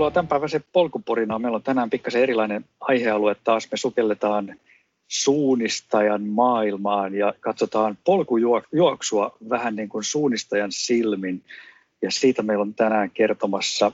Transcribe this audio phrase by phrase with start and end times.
[0.00, 1.42] Tervetuloa tämänpäiväiseen polkuporinaan.
[1.42, 3.68] Meillä on tänään pikkasen erilainen aihealue taas.
[3.70, 4.56] Me sukelletaan
[5.08, 11.42] suunnistajan maailmaan ja katsotaan polkujuoksua vähän niin kuin suunnistajan silmin.
[12.02, 13.92] Ja siitä meillä on tänään kertomassa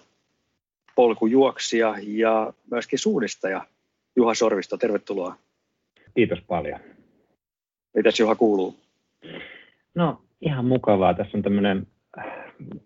[0.94, 3.66] polkujuoksija ja myöskin suunnistaja
[4.16, 4.76] Juha Sorvisto.
[4.76, 5.36] Tervetuloa.
[6.14, 6.80] Kiitos paljon.
[7.94, 8.76] Mitäs Juha kuuluu?
[9.94, 11.14] No ihan mukavaa.
[11.14, 11.86] Tässä on tämmöinen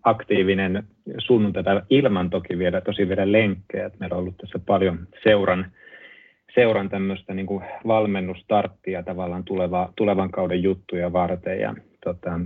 [0.03, 0.83] aktiivinen
[1.17, 3.91] sunnuntai ilman toki vielä, tosi vielä lenkkejä.
[3.99, 5.71] Meillä on ollut tässä paljon seuran,
[6.55, 7.47] seuran tämmöistä niin
[7.87, 12.39] valmennustarttia tavallaan tuleva, tulevan kauden juttuja varten ja tota,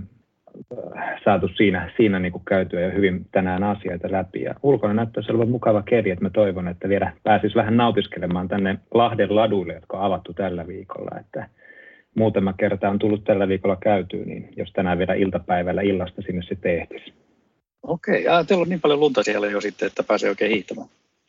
[1.24, 4.42] saatu siinä, siinä niin käytyä jo hyvin tänään asioita läpi.
[4.42, 8.78] Ja ulkona näyttäisi olevan mukava keli, että mä toivon, että vielä pääsis vähän nautiskelemaan tänne
[8.94, 11.20] Lahden laduille, jotka on avattu tällä viikolla.
[11.20, 11.48] Että
[12.16, 16.78] muutama kerta on tullut tällä viikolla käytyä, niin jos tänään vielä iltapäivällä illasta sinne sitten
[16.78, 17.12] ehtisi.
[17.82, 20.88] Okei, ja teillä on niin paljon lunta siellä jo sitten, että pääsee oikein hiihtämään.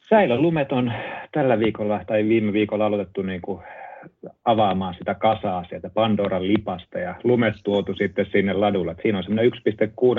[0.09, 0.91] Säilölumet on
[1.31, 3.61] tällä viikolla tai viime viikolla aloitettu niin kuin
[4.45, 8.95] avaamaan sitä kasaa sieltä Pandoran lipasta ja lumet tuotu sitten sinne ladulle.
[9.01, 9.51] Siinä on semmoinen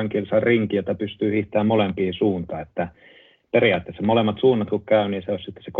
[0.03, 2.89] 1,6 kilsan rinki, jota pystyy hiihtämään molempiin suuntaan, että
[3.51, 5.71] periaatteessa molemmat suunnat kun käy, niin se on sitten se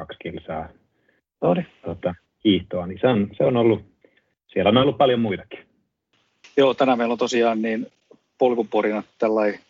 [0.00, 0.68] 3,2 kilsaa
[1.84, 3.93] tota, hiihtoa, niin se on, se on ollut,
[4.54, 5.58] siellä on ollut paljon muitakin.
[6.56, 7.86] Joo, tänään meillä on tosiaan niin
[8.38, 9.60] polkuporina tällainen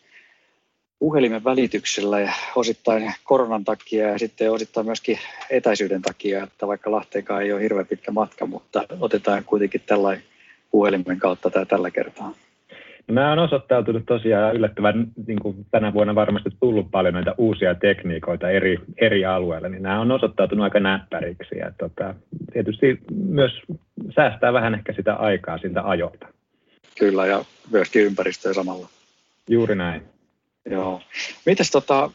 [0.99, 5.17] puhelimen välityksellä ja osittain koronan takia ja sitten osittain myöskin
[5.49, 10.23] etäisyyden takia, että vaikka Lahteenkaan ei ole hirveän pitkä matka, mutta otetaan kuitenkin tällainen
[10.71, 12.33] puhelimen kautta tämä tällä kertaa.
[13.07, 17.75] No, nämä on osoittautunut tosiaan yllättävän, niin kuin tänä vuonna varmasti tullut paljon näitä uusia
[17.75, 22.15] tekniikoita eri, eri alueilla, niin nämä on osoittautunut aika näppäriksi ja tota,
[22.53, 23.51] tietysti myös
[24.15, 26.27] säästää vähän ehkä sitä aikaa siltä ajolta.
[26.99, 28.89] Kyllä ja myöskin ympäristöä samalla.
[29.49, 30.01] Juuri näin.
[30.69, 31.01] Joo.
[31.45, 32.11] Mites tota,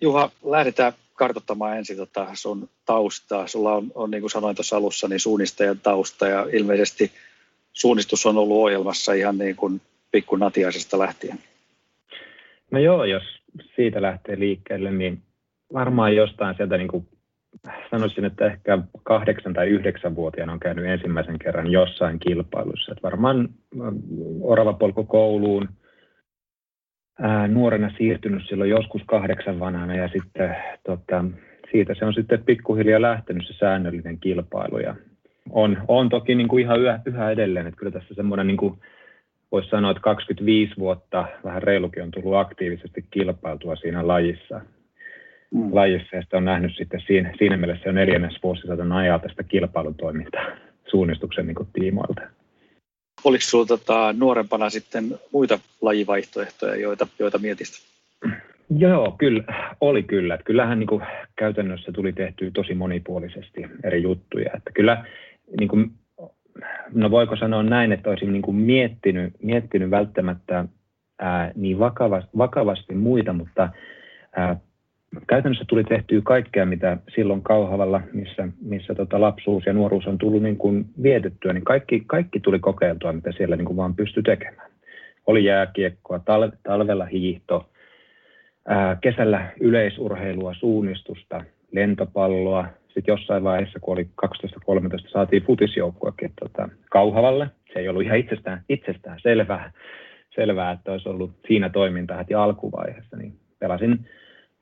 [0.00, 3.46] Juha, lähdetään kartoittamaan ensin tota sun taustaa.
[3.46, 7.12] Sulla on, on niin kuin sanoin tuossa alussa, niin suunnistajan tausta ja ilmeisesti
[7.72, 11.38] suunnistus on ollut ohjelmassa ihan niin kuin pikku natiaisesta lähtien.
[12.70, 13.22] No joo, jos
[13.76, 15.22] siitä lähtee liikkeelle, niin
[15.72, 17.08] varmaan jostain sieltä niin kuin
[17.90, 22.92] sanoisin, että ehkä kahdeksan tai yhdeksän vuotiaana on käynyt ensimmäisen kerran jossain kilpailussa.
[22.92, 23.48] Että varmaan
[24.40, 25.68] orava polku kouluun,
[27.20, 30.56] ää, nuorena siirtynyt silloin joskus kahdeksan vanhana ja sitten
[30.86, 31.24] tota,
[31.70, 34.94] siitä se on sitten pikkuhiljaa lähtenyt se säännöllinen kilpailu ja
[35.50, 38.78] on, on toki niin kuin ihan yhä, yhä edelleen, että kyllä tässä semmoinen niin kuin
[39.52, 44.60] voisi sanoa, että 25 vuotta vähän reilukin on tullut aktiivisesti kilpailtua siinä lajissa.
[45.54, 45.74] Mm.
[45.74, 50.46] lajissa ja sitä on nähnyt sitten siinä, siinä mielessä jo neljännes vuosisadan ajaa tästä kilpailutoimintaa
[50.90, 52.20] suunnistuksen niin tiimoilta.
[53.24, 57.90] Oliko sinulla tota, nuorempana sitten muita lajivaihtoehtoja, joita, joita mietisit?
[58.76, 59.44] Joo, kyllä,
[59.80, 60.34] oli kyllä.
[60.34, 61.02] Että kyllähän niin kuin,
[61.36, 64.50] käytännössä tuli tehty tosi monipuolisesti eri juttuja.
[64.56, 65.04] Että kyllä,
[65.58, 65.90] niin kuin,
[66.94, 70.64] no voiko sanoa näin, että olisin niin kuin miettinyt, miettinyt välttämättä
[71.18, 73.68] ää, niin vakavasti, vakavasti muita, mutta
[74.36, 74.56] ää,
[75.26, 80.42] käytännössä tuli tehtyä kaikkea, mitä silloin Kauhavalla, missä, missä tota lapsuus ja nuoruus on tullut
[80.42, 84.70] niin kuin vietettyä, niin kaikki, kaikki tuli kokeiltua, mitä siellä niin kuin vaan pystyi tekemään.
[85.26, 87.70] Oli jääkiekkoa, tal- talvella hiihto,
[88.68, 92.66] ää, kesällä yleisurheilua, suunnistusta, lentopalloa.
[92.86, 97.50] Sitten jossain vaiheessa, kun oli 12-13, saatiin futisjoukkuakin tota, Kauhavalle.
[97.72, 99.72] Se ei ollut ihan itsestään, itsestään selvää,
[100.34, 103.16] selvää, että olisi ollut siinä toimintaa heti alkuvaiheessa.
[103.16, 104.06] Niin pelasin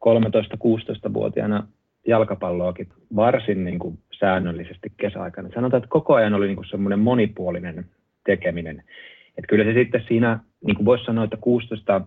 [0.07, 1.67] 13-16-vuotiaana
[2.07, 5.49] jalkapalloakin varsin niin kuin säännöllisesti kesäaikana.
[5.55, 7.87] Sanotaan, että koko ajan oli niin kuin semmoinen monipuolinen
[8.27, 8.83] tekeminen.
[9.39, 12.01] Että kyllä se sitten siinä, niin kuin voisi sanoa, että 16,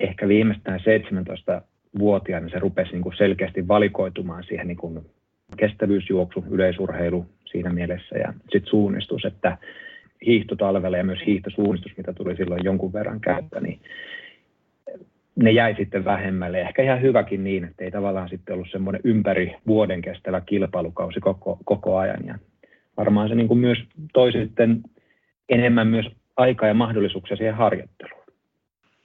[0.00, 5.00] ehkä viimeistään 17-vuotiaana se rupesi niin kuin selkeästi valikoitumaan siihen niin kuin
[5.56, 9.58] kestävyysjuoksu, yleisurheilu siinä mielessä ja sitten suunnistus, että
[10.26, 13.80] hiihtotalvella ja myös hiihtosuunnistus, mitä tuli silloin jonkun verran käyttä, niin
[15.36, 16.60] ne jäi sitten vähemmälle.
[16.60, 21.58] Ehkä ihan hyväkin niin, että ei tavallaan sitten ollut semmoinen ympäri vuoden kestävä kilpailukausi koko,
[21.64, 22.26] koko ajan.
[22.26, 22.38] Ja
[22.96, 23.78] varmaan se niin kuin myös
[24.12, 24.82] toi sitten
[25.48, 26.06] enemmän myös
[26.36, 28.22] aikaa ja mahdollisuuksia siihen harjoitteluun.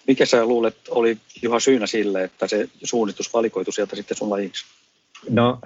[0.07, 4.65] Mikä sä luulet oli Juha syynä sille, että se suunnistus valikoitu sieltä sitten sun lajiksi?
[5.29, 5.59] No,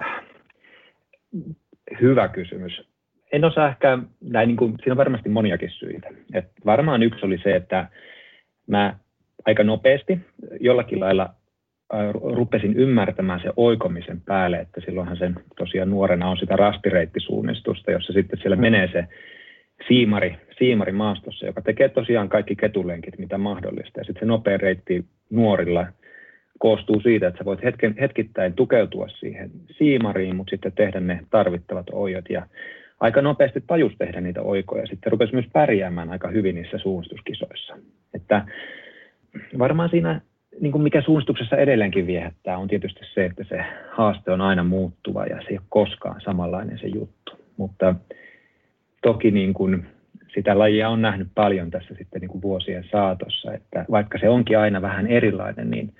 [2.00, 2.82] hyvä kysymys.
[3.32, 6.08] En osaa ehkä, näin niin kuin, siinä on varmasti moniakin syitä.
[6.34, 7.88] Et varmaan yksi oli se, että
[8.66, 8.96] mä
[9.46, 10.18] aika nopeasti
[10.60, 11.34] jollakin lailla
[12.12, 18.38] rupesin ymmärtämään se oikomisen päälle, että silloinhan sen tosiaan nuorena on sitä rastireittisuunnistusta, jossa sitten
[18.38, 19.04] siellä menee se
[19.88, 24.00] siimari, siimari maastossa, joka tekee tosiaan kaikki ketulenkit, mitä mahdollista.
[24.00, 25.86] Ja sitten se nopea reitti nuorilla
[26.58, 31.86] koostuu siitä, että sä voit hetken, hetkittäin tukeutua siihen siimariin, mutta sitten tehdä ne tarvittavat
[31.92, 32.46] oijot ja
[33.00, 34.86] aika nopeasti tajus tehdä niitä oikoja.
[34.86, 37.76] Sitten rupesi myös pärjäämään aika hyvin niissä suunnistuskisoissa.
[38.14, 38.46] Että
[39.58, 40.20] varmaan siinä,
[40.60, 45.26] niin kuin mikä suunnistuksessa edelleenkin viehättää, on tietysti se, että se haaste on aina muuttuva
[45.26, 47.32] ja se ei ole koskaan samanlainen se juttu.
[47.56, 47.94] Mutta
[49.02, 49.86] toki niin kuin
[50.34, 54.58] sitä lajia on nähnyt paljon tässä sitten niin kuin vuosien saatossa, että vaikka se onkin
[54.58, 55.94] aina vähän erilainen, niin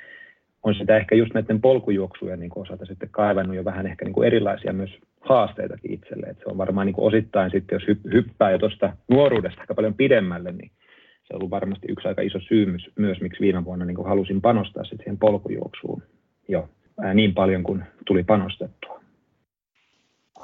[0.63, 4.27] on sitä ehkä just näiden polkujuoksujen niin osalta sitten kaivannut jo vähän ehkä niin kuin
[4.27, 4.91] erilaisia myös
[5.21, 6.27] haasteitakin itselle.
[6.27, 10.53] Se on varmaan niin kuin osittain sitten, jos hyppää jo tuosta nuoruudesta aika paljon pidemmälle,
[10.53, 10.71] niin
[11.33, 12.67] se on ollut varmasti yksi aika iso syy
[12.99, 16.03] myös, miksi viime vuonna niin halusin panostaa sitten siihen polkujuoksuun
[16.49, 16.69] jo
[17.03, 19.01] ää, niin paljon kuin tuli panostettua.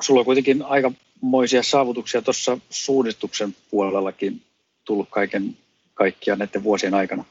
[0.01, 4.41] Sulla on kuitenkin aikamoisia saavutuksia tuossa suunnistuksen puolellakin
[4.85, 5.43] tullut kaiken
[5.95, 7.25] kaikkiaan näiden vuosien aikana.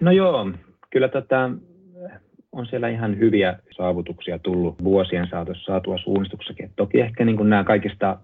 [0.00, 0.50] No joo,
[0.90, 1.50] kyllä tätä
[2.52, 6.70] on siellä ihan hyviä saavutuksia tullut vuosien saatossa saatua suunnistuksessakin.
[6.76, 8.18] Toki ehkä niin kuin nämä kaikista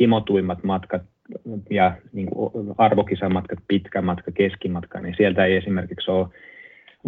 [0.00, 1.02] himotuimmat matkat
[1.70, 2.28] ja niin
[2.78, 6.28] arvokisamatkat, pitkä matka, keskimatka, niin sieltä ei esimerkiksi ole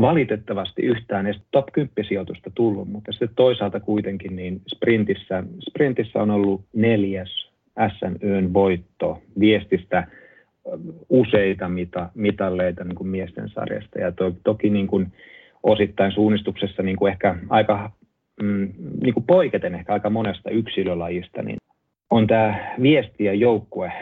[0.00, 6.30] valitettavasti yhtään edes top 10 sijoitusta tullut, mutta sitten toisaalta kuitenkin niin sprintissä, sprintissä on
[6.30, 7.48] ollut neljäs
[7.98, 10.06] SNYn voitto viestistä
[11.08, 13.98] useita mita, mitalleita niin kuin miesten sarjasta.
[13.98, 15.12] Ja to, toki niin kuin
[15.62, 17.90] osittain suunnistuksessa niin kuin ehkä aika
[18.42, 18.72] mm,
[19.02, 21.58] niin kuin poiketen ehkä aika monesta yksilölajista, niin
[22.10, 23.92] on tämä viesti ja joukkue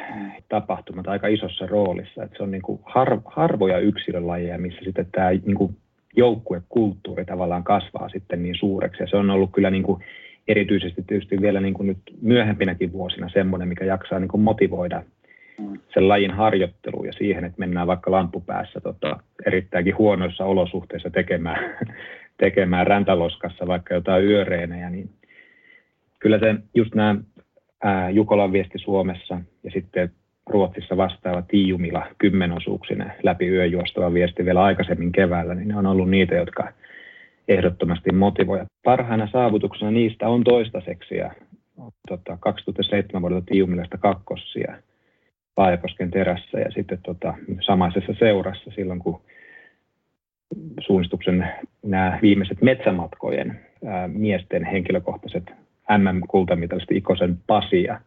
[0.49, 2.23] tapahtumat aika isossa roolissa.
[2.23, 5.77] Että se on niin kuin har, harvoja yksilölajeja, missä sitten tämä niin kuin
[6.17, 9.03] joukkuekulttuuri tavallaan kasvaa sitten niin suureksi.
[9.03, 10.05] Ja se on ollut kyllä niin kuin
[10.49, 15.03] erityisesti tietysti vielä niin kuin nyt myöhempinäkin vuosina semmoinen, mikä jaksaa niin kuin motivoida
[15.95, 21.77] sen lajin harjoitteluun ja siihen, että mennään vaikka lampupäässä tota, erittäinkin huonoissa olosuhteissa tekemään,
[22.39, 25.11] tekemään räntaloskassa vaikka jotain yöreenejä, niin
[26.19, 27.17] kyllä se just nämä
[28.13, 30.13] Jukolan viesti Suomessa ja sitten
[30.47, 36.35] Ruotsissa vastaava Tiiumila kymmenosuuksinen läpi yöjuostava viesti vielä aikaisemmin keväällä, niin ne on ollut niitä,
[36.35, 36.73] jotka
[37.49, 38.69] ehdottomasti motivoivat.
[38.85, 41.35] Parhaana saavutuksena niistä on toistaiseksi ja
[42.09, 44.77] tota, 2007 vuodelta Tiumilasta kakkossia
[45.57, 49.21] Laajakosken terässä ja sitten tota, samaisessa seurassa silloin, kun
[50.81, 51.49] suunnistuksen
[51.83, 58.01] nämä viimeiset metsämatkojen ää, miesten henkilökohtaiset MM-kultamitalisti Ikosen Pasi ja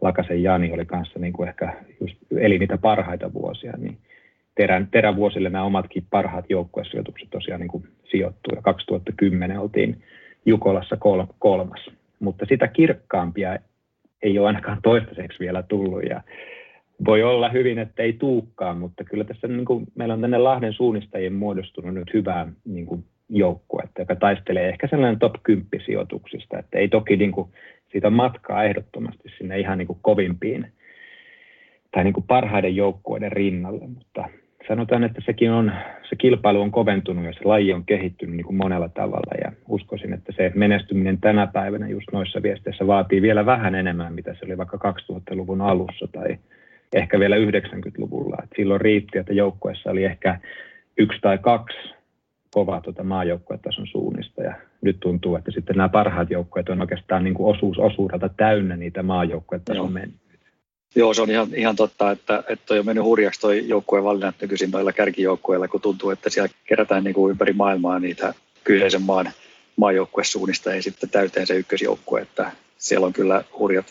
[0.00, 3.98] Lakasen Jani oli kanssa niin kuin ehkä just, eli niitä parhaita vuosia, niin
[4.54, 8.54] terän, terävuosille nämä omatkin parhaat joukkuesijoitukset tosiaan niin kuin sijoittuu.
[8.56, 10.02] Ja 2010 oltiin
[10.46, 11.90] Jukolassa kol, kolmas,
[12.20, 13.58] mutta sitä kirkkaampia
[14.22, 16.02] ei ole ainakaan toistaiseksi vielä tullut.
[16.02, 16.22] Ja
[17.06, 20.72] voi olla hyvin, että ei tuukkaan, mutta kyllä tässä niin kuin, meillä on tänne Lahden
[20.72, 26.78] suunnistajien muodostunut nyt hyvää niin kuin, joukkuetta, joka taistelee ehkä sellainen top 10 sijoituksista, että
[26.78, 27.48] ei toki niin kuin,
[27.92, 30.72] siitä matkaa ehdottomasti sinne ihan niin kuin kovimpiin
[31.90, 34.28] tai niin kuin parhaiden joukkueiden rinnalle, mutta
[34.68, 35.72] sanotaan, että sekin on,
[36.08, 40.12] se kilpailu on koventunut ja se laji on kehittynyt niin kuin monella tavalla ja uskoisin,
[40.12, 44.58] että se menestyminen tänä päivänä just noissa viesteissä vaatii vielä vähän enemmän, mitä se oli
[44.58, 46.38] vaikka 2000-luvun alussa tai
[46.94, 48.36] ehkä vielä 90-luvulla.
[48.42, 50.38] Et silloin riitti, että joukkueessa oli ehkä
[50.98, 51.94] yksi tai kaksi
[52.54, 57.34] kovaa tuota maajoukkuetason suunnista ja nyt tuntuu, että sitten nämä parhaat joukkueet on oikeastaan niin
[57.34, 60.16] kuin osuus osuudelta täynnä niitä maajoukkuetason mennyt.
[60.94, 64.70] Joo, se on ihan, ihan totta, että, että on mennyt hurjaksi tuo joukkueen valinnat nykyisin
[64.70, 68.34] noilla kärkijoukkueilla, kun tuntuu, että siellä kerätään niin kuin ympäri maailmaa niitä
[68.64, 69.30] kyseisen maan
[69.76, 73.86] maajoukkuesuunnista ja sitten täyteen se ykkösjoukkue, että siellä on kyllä hurjat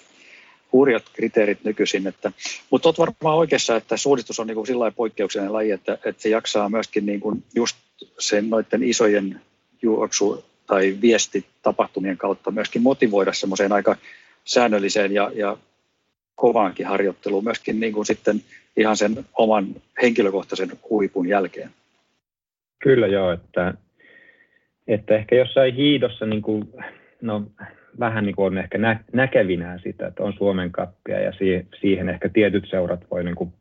[0.74, 2.08] hurjat kriteerit nykyisin.
[2.08, 2.32] Että,
[2.70, 6.30] mutta olet varmaan oikeassa, että suunnistus on niin kuin sillä poikkeuksellinen laji, että, että se
[6.30, 7.78] jaksaa myöskin niin kuin just
[8.20, 9.42] sen noiden isojen
[9.82, 13.96] juoksu- tai viestitapahtumien kautta myöskin motivoida semmoiseen aika
[14.46, 15.58] säännölliseen ja, ja
[16.36, 18.42] kovaankin harjoitteluun myöskin niin kuin sitten
[18.78, 19.68] ihan sen oman
[20.02, 21.70] henkilökohtaisen huipun jälkeen.
[22.84, 23.74] Kyllä joo, että,
[24.88, 26.68] että ehkä jossain hiidossa niin kuin,
[27.22, 27.44] no,
[28.00, 32.10] vähän niin kuin on ehkä nä, näkevinään sitä, että on Suomen kappia ja siihen, siihen
[32.10, 33.54] ehkä tietyt seurat voi niin kuin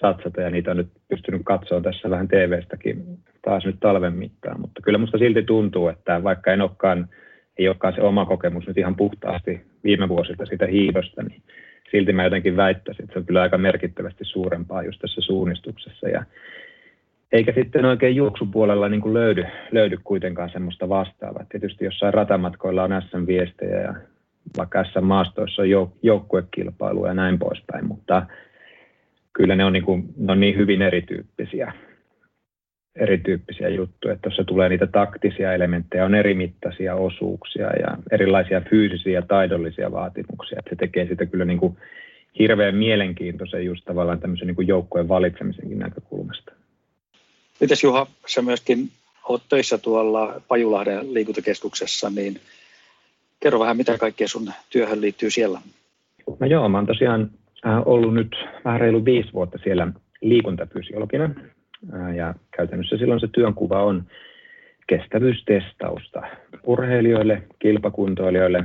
[0.00, 4.82] satsata ja niitä on nyt pystynyt katsoa tässä vähän TV-stäkin taas nyt talven mittaan, mutta
[4.82, 7.08] kyllä musta silti tuntuu, että vaikka en olekaan,
[7.58, 11.42] ei olekaan se oma kokemus nyt ihan puhtaasti viime vuosilta sitä hiidosta, niin
[11.90, 16.24] silti mä jotenkin väittäisin, että se on kyllä aika merkittävästi suurempaa just tässä suunnistuksessa ja
[17.32, 21.44] eikä sitten oikein juoksupuolella niin kuin löydy, löydy kuitenkaan semmoista vastaavaa.
[21.48, 23.94] Tietysti jossain ratamatkoilla on SM-viestejä ja
[24.56, 28.26] vaikka SM-maastoissa on jouk- joukkuekilpailu ja näin poispäin, mutta
[29.32, 31.72] kyllä ne on niin, kuin, ne on niin hyvin erityyppisiä.
[32.98, 34.16] Erityyppisiä juttuja.
[34.22, 40.58] Tuossa tulee niitä taktisia elementtejä, on eri mittaisia osuuksia ja erilaisia fyysisiä ja taidollisia vaatimuksia.
[40.58, 41.76] Että se tekee sitä kyllä niin kuin
[42.38, 46.52] hirveän mielenkiintoisen just tavallaan tämmöisen niin kuin joukkojen valitsemisenkin näkökulmasta.
[47.60, 48.90] Mites Juha, sä myöskin
[49.28, 52.40] olet töissä tuolla Pajulahden liikuntakeskuksessa, niin
[53.40, 55.60] kerro vähän, mitä kaikkea sun työhön liittyy siellä?
[56.40, 57.30] No joo, mä oon tosiaan
[57.66, 61.30] äh, ollut nyt vähän reilu viisi vuotta siellä liikuntafysiologina
[62.16, 64.04] ja käytännössä silloin se työnkuva on
[64.86, 66.22] kestävyystestausta
[66.66, 68.64] urheilijoille, kilpakuntoilijoille,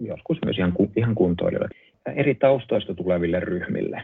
[0.00, 1.68] joskus myös ihan, ihan kuntoilijoille,
[2.14, 4.02] eri taustoista tuleville ryhmille.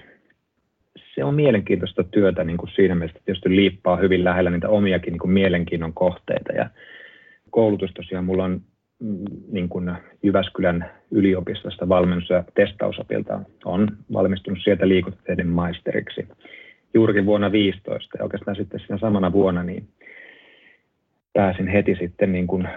[1.15, 5.13] Se on mielenkiintoista työtä niin kuin siinä mielessä, että tietysti liippaa hyvin lähellä niitä omiakin
[5.13, 6.53] niin kuin mielenkiinnon kohteita.
[6.53, 6.71] Ja
[7.51, 8.61] koulutus tosiaan mulla on
[8.99, 16.29] mm, niin kuin Jyväskylän yliopistosta valmennus- ja testausopilta on valmistunut sieltä liikuntatieteen maisteriksi
[16.95, 19.89] juurikin vuonna 15 ja oikeastaan sitten siinä samana vuonna niin
[21.33, 22.69] pääsin heti sitten niin kuin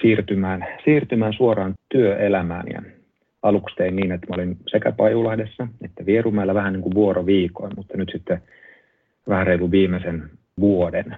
[0.00, 2.66] siirtymään, siirtymään suoraan työelämään.
[2.72, 2.82] Ja
[3.42, 7.96] aluksi tein niin, että mä olin sekä Pajulahdessa että Vierumäellä vähän niin kuin vuoroviikoin, mutta
[7.96, 8.42] nyt sitten
[9.28, 11.16] vähän reilu viimeisen vuoden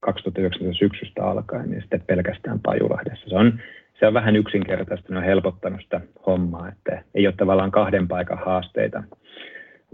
[0.00, 3.28] 2019 syksystä alkaen, niin sitten pelkästään Pajulahdessa.
[3.28, 3.60] Se on,
[3.98, 8.38] se on vähän yksinkertaista, ne on helpottanut sitä hommaa, että ei ole tavallaan kahden paikan
[8.38, 9.02] haasteita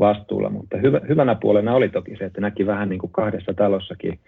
[0.01, 4.19] vastuulla, mutta hyvä, hyvänä puolena oli toki se, että näki vähän niin kuin kahdessa talossakin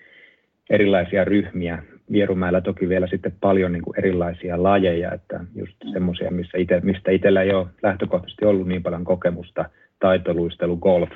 [0.71, 1.83] erilaisia ryhmiä.
[2.13, 7.11] Vierumäellä toki vielä sitten paljon niin kuin erilaisia lajeja, että just semmoisia, missä ite, mistä
[7.11, 9.65] itsellä ei ole lähtökohtaisesti ollut niin paljon kokemusta,
[10.01, 11.11] taitoluistelu, golf,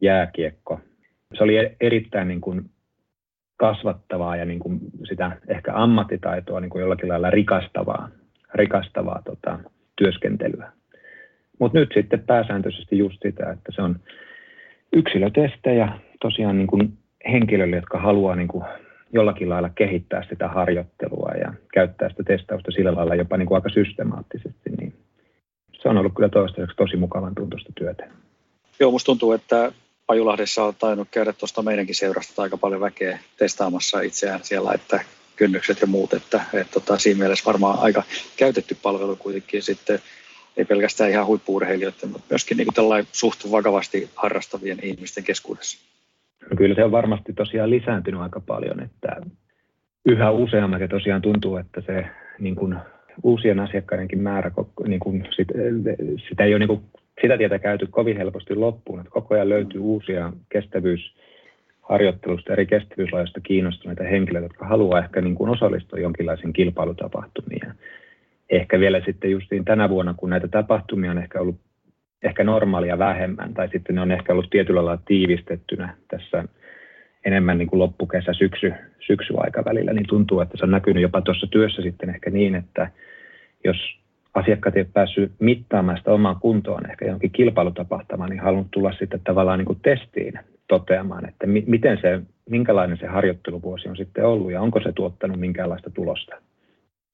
[0.00, 0.80] jääkiekko.
[1.38, 2.70] Se oli erittäin niin kuin
[3.56, 8.08] kasvattavaa ja niin kuin sitä ehkä ammattitaitoa niin kuin jollakin lailla rikastavaa,
[8.54, 9.58] rikastavaa tota,
[9.96, 10.72] työskentelyä.
[11.60, 14.00] Mutta nyt sitten pääsääntöisesti just sitä, että se on
[14.92, 15.88] yksilötestejä
[16.20, 16.98] tosiaan niin kuin
[17.32, 18.64] henkilöille, jotka haluaa niin kuin
[19.12, 23.68] jollakin lailla kehittää sitä harjoittelua ja käyttää sitä testausta sillä lailla jopa niin kuin aika
[23.68, 24.94] systemaattisesti, niin
[25.82, 28.10] se on ollut kyllä toistaiseksi tosi mukavan tuntuista työtä.
[28.80, 29.72] Joo, musta tuntuu, että
[30.06, 35.00] Pajulahdessa on tainnut käydä tuosta meidänkin seurasta aika paljon väkeä testaamassa itseään siellä, että
[35.36, 38.02] kynnykset ja muut, että, että tota, siinä mielessä varmaan aika
[38.36, 39.98] käytetty palvelu kuitenkin sitten
[40.56, 45.90] ei pelkästään ihan huippuurheilijoiden, mutta myöskin niin kuin suht vakavasti harrastavien ihmisten keskuudessa.
[46.50, 49.16] No kyllä se on varmasti tosiaan lisääntynyt aika paljon, että
[50.06, 52.04] yhä useammat ja tosiaan tuntuu, että se
[52.38, 52.76] niin kuin
[53.22, 54.50] uusien asiakkaidenkin määrä,
[54.86, 55.48] niin kuin sit,
[56.28, 56.80] sitä ei ole niin kuin,
[57.22, 64.04] sitä tietä käyty kovin helposti loppuun, että koko ajan löytyy uusia kestävyysharjoittelusta, eri kestävyyslajeista kiinnostuneita
[64.04, 67.62] henkilöitä, jotka haluaa ehkä niin kuin osallistua jonkinlaisiin kilpailutapahtumiin
[68.50, 71.60] ehkä vielä sitten justiin tänä vuonna, kun näitä tapahtumia on ehkä ollut
[72.22, 76.44] ehkä normaalia vähemmän, tai sitten ne on ehkä ollut tietyllä lailla tiivistettynä tässä
[77.24, 78.72] enemmän niin kuin loppukesä, syksy,
[79.06, 82.90] syksyaikavälillä, niin tuntuu, että se on näkynyt jopa tuossa työssä sitten ehkä niin, että
[83.64, 83.76] jos
[84.34, 89.58] asiakkaat eivät päässyt mittaamaan sitä omaa kuntoon ehkä jonkin kilpailutapahtumaan, niin halunnut tulla sitten tavallaan
[89.58, 90.32] niin kuin testiin
[90.68, 95.40] toteamaan, että mi- miten se, minkälainen se harjoitteluvuosi on sitten ollut ja onko se tuottanut
[95.40, 96.36] minkäänlaista tulosta.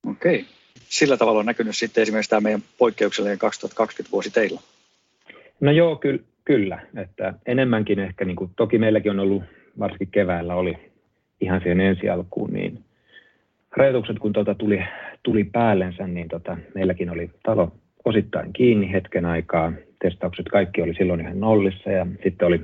[0.06, 0.40] Okei.
[0.40, 4.60] Okay sillä tavalla on näkynyt sitten esimerkiksi tämä meidän poikkeuksellinen 2020 vuosi teillä?
[5.60, 6.80] No joo, ky- kyllä.
[6.96, 9.42] Että enemmänkin ehkä, niin kuin, toki meilläkin on ollut,
[9.78, 10.78] varsinkin keväällä oli
[11.40, 12.84] ihan siihen ensi alkuun, niin
[13.76, 14.84] rajoitukset kun tuota tuli,
[15.22, 17.72] tuli päällensä, niin tota, meilläkin oli talo
[18.04, 19.72] osittain kiinni hetken aikaa.
[20.02, 22.60] Testaukset kaikki oli silloin ihan nollissa ja sitten oli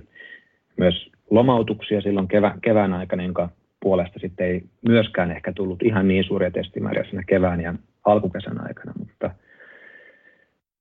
[0.76, 3.48] myös lomautuksia silloin kevä, kevään aikana, jonka
[3.80, 8.92] puolesta sitten ei myöskään ehkä tullut ihan niin suuria testimääriä siinä kevään ja alkukesän aikana,
[8.98, 9.30] mutta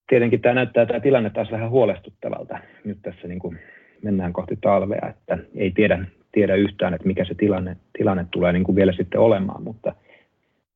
[0.10, 2.58] tietenkin tämä näyttää tämä tilanne taas vähän huolestuttavalta.
[2.84, 3.60] Nyt tässä niin kuin
[4.04, 8.64] mennään kohti talvea, että ei tiedä, tiedä yhtään, että mikä se tilanne, tilanne tulee niin
[8.64, 9.96] kuin vielä sitten olemaan, mutta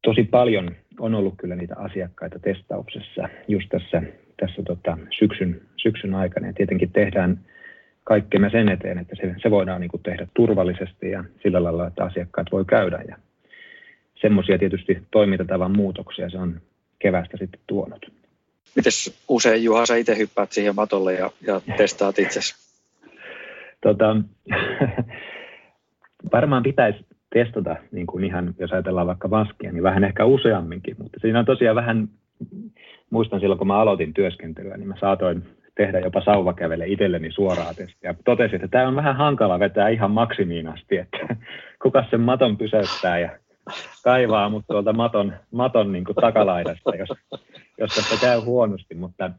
[0.04, 4.02] tosi paljon on ollut kyllä niitä asiakkaita testauksessa just tässä,
[4.40, 7.40] tässä tota syksyn, syksyn aikana ja tietenkin tehdään
[8.04, 12.04] kaikkemme sen eteen, että se, se voidaan niin kuin tehdä turvallisesti ja sillä lailla, että
[12.04, 13.18] asiakkaat voi käydä ja
[14.26, 16.62] semmoisia tietysti toimintatavan muutoksia se on
[17.00, 18.06] kevästä sitten tuonut.
[18.76, 18.92] Miten
[19.28, 22.56] usein Juha, sä itse hyppäät siihen matolle ja, ja testaat itsesi?
[23.86, 24.16] tota,
[26.32, 31.20] varmaan pitäisi testata, niin kuin ihan, jos ajatellaan vaikka vaskia, niin vähän ehkä useamminkin, mutta
[31.22, 32.08] siinä on tosiaan vähän,
[33.10, 35.44] muistan silloin kun mä aloitin työskentelyä, niin mä saatoin
[35.76, 38.16] tehdä jopa sauvakävele itselleni suoraa testiä.
[38.26, 41.18] Totesin, että tämä on vähän hankala vetää ihan maksimiin asti, että
[41.84, 43.30] kuka sen maton pysäyttää ja
[44.04, 47.10] kaivaa mut tuolta maton, maton niin kuin takalaidasta, jos,
[47.78, 49.32] jos tässä käy huonosti, mutta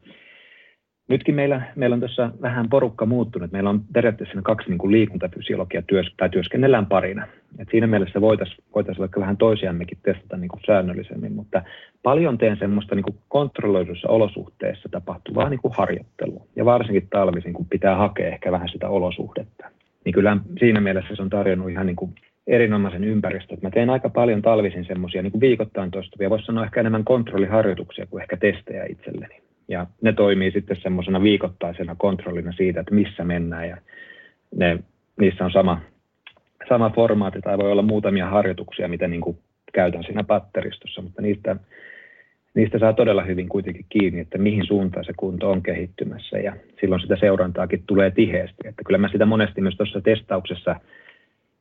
[1.09, 3.51] nytkin meillä, meillä on tuossa vähän porukka muuttunut.
[3.51, 7.27] Meillä on periaatteessa kaksi niin kuin liikuntafysiologia työs, tai työskennellään parina.
[7.59, 11.61] Et siinä mielessä voitaisiin voitais vaikka vähän toisiammekin testata niin kuin säännöllisemmin, mutta
[12.03, 16.45] paljon teen semmoista niin kontrolloidussa olosuhteessa tapahtuvaa niin kuin harjoittelua.
[16.55, 19.69] Ja varsinkin talvisin, kun pitää hakea ehkä vähän sitä olosuhdetta.
[20.05, 22.15] Niin kyllä siinä mielessä se on tarjonnut ihan niin kuin
[22.47, 23.57] erinomaisen ympäristön.
[23.61, 28.21] Mä teen aika paljon talvisin semmoisia niin viikoittain toistuvia, voisi sanoa ehkä enemmän kontrolliharjoituksia kuin
[28.21, 29.41] ehkä testejä itselleni.
[29.67, 33.77] Ja ne toimii sitten semmoisena viikoittaisena kontrollina siitä, että missä mennään ja
[34.55, 34.79] ne,
[35.19, 35.81] niissä on sama,
[36.69, 39.37] sama formaatti tai voi olla muutamia harjoituksia, mitä niin kuin
[39.73, 41.55] käytän siinä patteristossa, mutta niistä,
[42.53, 47.01] niistä saa todella hyvin kuitenkin kiinni, että mihin suuntaan se kunto on kehittymässä ja silloin
[47.01, 48.67] sitä seurantaakin tulee tiheästi.
[48.67, 50.75] Että kyllä mä sitä monesti myös tuossa testauksessa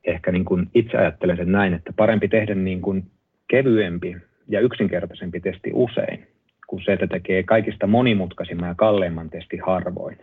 [0.06, 3.10] ehkä niin kuin itse ajattelen sen näin, että parempi tehdä niin kuin
[3.48, 4.16] kevyempi
[4.48, 6.26] ja yksinkertaisempi testi usein,
[6.66, 10.18] kuin se, että tekee kaikista monimutkaisimman ja kalleimman testi harvoin.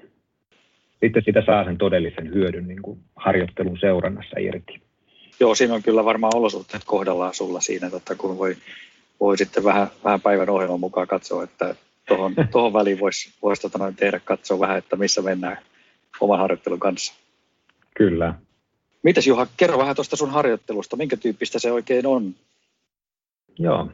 [1.04, 4.82] Sitten sitä saa sen todellisen hyödyn niin kuin harjoittelun seurannassa irti.
[5.40, 8.56] Joo, siinä on kyllä varmaan olosuhteet kohdallaan sulla siinä, että kun voi,
[9.20, 11.76] voi sitten vähän, vähän päivän ohjelman mukaan katsoa, että
[12.08, 15.58] tuohon, tuohon väliin voisi vois, tota tehdä katsoa vähän, että missä mennään
[16.20, 17.14] oman harjoittelun kanssa.
[17.98, 18.34] Kyllä.
[19.04, 22.34] Mitäs Juha, kerro vähän tuosta sun harjoittelusta, minkä tyyppistä se oikein on?
[23.60, 23.90] Joo,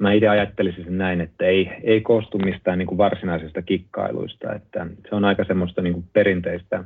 [0.00, 4.86] mä itse ajattelisin sen näin, että ei, ei koostu mistään niin kuin varsinaisista kikkailuista, että
[5.08, 6.84] se on aika semmoista niin kuin perinteistä,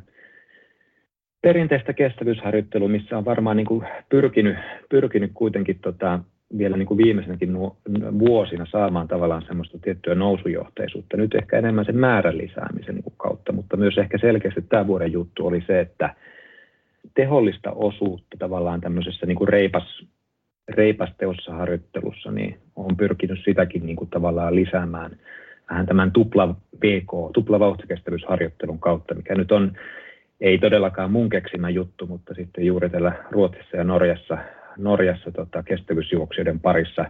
[1.43, 4.57] perinteistä kestävyysharjoittelua, missä on varmaan niin kuin pyrkinyt,
[4.89, 6.21] pyrkinyt kuitenkin tota,
[6.59, 7.57] vielä niin kuin viimeisenäkin
[8.19, 11.17] vuosina saamaan tavallaan semmoista tiettyä nousujohteisuutta.
[11.17, 15.13] Nyt ehkä enemmän sen määrän lisäämisen niin kuin kautta, mutta myös ehkä selkeästi tämä vuoden
[15.13, 16.15] juttu oli se, että
[17.15, 20.07] tehollista osuutta tavallaan tämmöisessä niin kuin reipas,
[20.69, 25.11] reipasteossa harjoittelussa, niin on pyrkinyt sitäkin niin kuin tavallaan lisäämään
[25.71, 29.73] vähän tämän tupla VK, tupla vauhtikestävyysharjoittelun kautta, mikä nyt on
[30.41, 34.39] ei todellakaan mun keksimä juttu, mutta sitten juuri tällä Ruotsissa ja Norjassa,
[34.77, 37.05] Norjassa tota, kestävyysjuoksijoiden parissa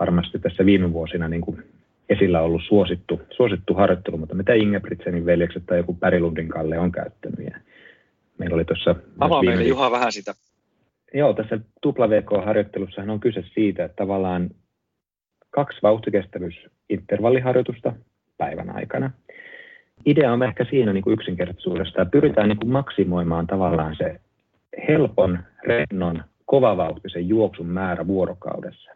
[0.00, 1.62] varmasti tässä viime vuosina niin kuin
[2.08, 7.46] esillä ollut suosittu, suosittu harjoittelu, mutta mitä Ingebrigtsenin veljekset tai joku Pärilundin Kalle on käyttänyt.
[7.50, 7.58] Ja
[8.38, 8.94] meillä oli tuossa...
[9.20, 10.34] Avaa meille Juha vähän sitä
[11.14, 14.50] Joo, tässä tupla VK-harjoittelussahan on kyse siitä, että tavallaan
[15.50, 17.92] kaksi vauhtikestävyysintervalliharjoitusta
[18.38, 19.10] päivän aikana.
[20.06, 24.20] Idea on ehkä siinä niin kuin yksinkertaisuudesta, että pyritään niin kuin maksimoimaan tavallaan se
[24.88, 28.90] helpon, rennon, kovavauhtisen juoksun määrä vuorokaudessa.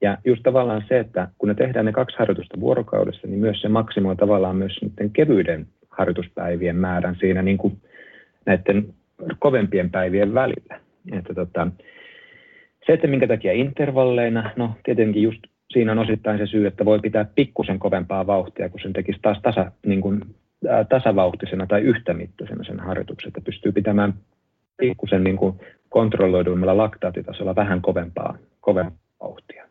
[0.00, 3.68] Ja just tavallaan se, että kun ne tehdään ne kaksi harjoitusta vuorokaudessa, niin myös se
[3.68, 7.82] maksimoi tavallaan myös niiden kevyiden harjoituspäivien määrän siinä niin kuin
[8.46, 8.94] näiden
[9.38, 10.80] kovempien päivien välillä.
[11.12, 11.68] Että tota,
[12.86, 15.40] se, että minkä takia intervalleina, no tietenkin just
[15.72, 19.38] siinä on osittain se syy, että voi pitää pikkusen kovempaa vauhtia, kun sen tekisi taas
[19.42, 20.20] tasa, niin kuin,
[20.68, 24.14] ää, tasavauhtisena tai yhtämittaisena sen harjoituksen, että pystyy pitämään
[24.76, 29.68] pikkusen niin kuin kontrolloiduimmalla laktaatitasolla vähän kovempaa, kovempaa vauhtia.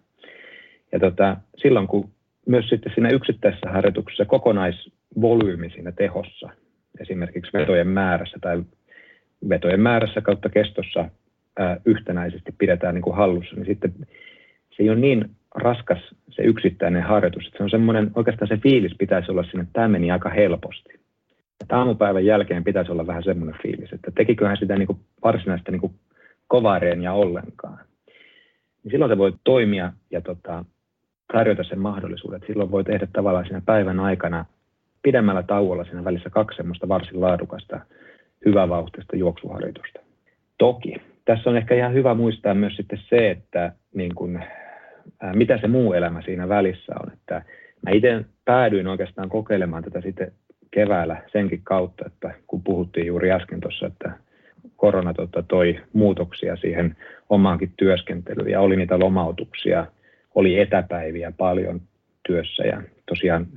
[0.91, 2.10] Ja tota, silloin kun
[2.47, 6.49] myös sitten siinä yksittäisessä harjoituksessa kokonaisvolyymi siinä tehossa,
[7.01, 8.63] esimerkiksi vetojen määrässä tai
[9.49, 11.09] vetojen määrässä kautta kestossa
[11.59, 13.93] ää, yhtenäisesti pidetään niin kuin hallussa, niin sitten
[14.69, 17.45] se ei ole niin raskas se yksittäinen harjoitus.
[17.45, 20.99] Että se on semmoinen, oikeastaan se fiilis pitäisi olla sinne, että tämä meni aika helposti.
[21.61, 25.81] Että aamupäivän jälkeen pitäisi olla vähän semmoinen fiilis, että tekiköhän sitä niin kuin varsinaista niin
[25.81, 25.93] kuin
[26.47, 27.79] kovaa reeniä ollenkaan.
[28.83, 30.65] Niin silloin se voi toimia ja tota,
[31.33, 32.41] tarjota sen mahdollisuuden.
[32.47, 34.45] Silloin voi tehdä tavallaan siinä päivän aikana
[35.01, 37.79] pidemmällä tauolla siinä välissä kaksi semmoista varsin laadukasta,
[38.45, 39.99] hyvävauhtista juoksuharjoitusta.
[40.57, 44.43] Toki tässä on ehkä ihan hyvä muistaa myös sitten se, että niin kuin,
[45.19, 47.13] ää, mitä se muu elämä siinä välissä on.
[47.13, 47.41] Että
[47.81, 50.31] mä itse päädyin oikeastaan kokeilemaan tätä sitten
[50.71, 54.11] keväällä senkin kautta, että kun puhuttiin juuri äsken tuossa, että
[54.75, 56.95] korona tota, toi muutoksia siihen
[57.29, 59.85] omaankin työskentelyyn ja oli niitä lomautuksia,
[60.35, 61.81] oli etäpäiviä paljon
[62.27, 62.81] työssä ja
[63.12, 63.47] tosiaan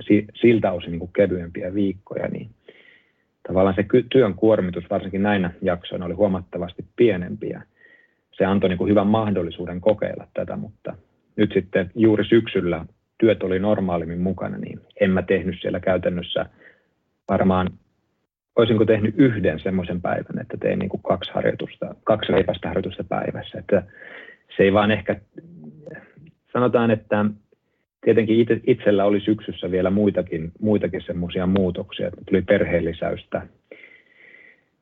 [0.41, 2.49] siltä osin niin kuin kevyempiä viikkoja, niin
[3.47, 7.61] tavallaan se työn kuormitus varsinkin näinä jaksoina oli huomattavasti pienempi ja
[8.31, 10.95] se antoi niin kuin hyvän mahdollisuuden kokeilla tätä, mutta
[11.35, 12.85] nyt sitten juuri syksyllä
[13.17, 16.45] työt oli normaalimmin mukana, niin en mä tehnyt siellä käytännössä
[17.29, 17.69] varmaan,
[18.55, 23.59] olisinko tehnyt yhden semmoisen päivän, että tein niin kuin kaksi harjoitusta, kaksi leipästä harjoitusta päivässä,
[23.59, 23.83] että
[24.57, 25.15] se ei vaan ehkä,
[26.53, 27.25] sanotaan, että
[28.05, 33.41] tietenkin itse, itsellä oli syksyssä vielä muitakin, muitakin semmoisia muutoksia, että tuli perheen lisäystä.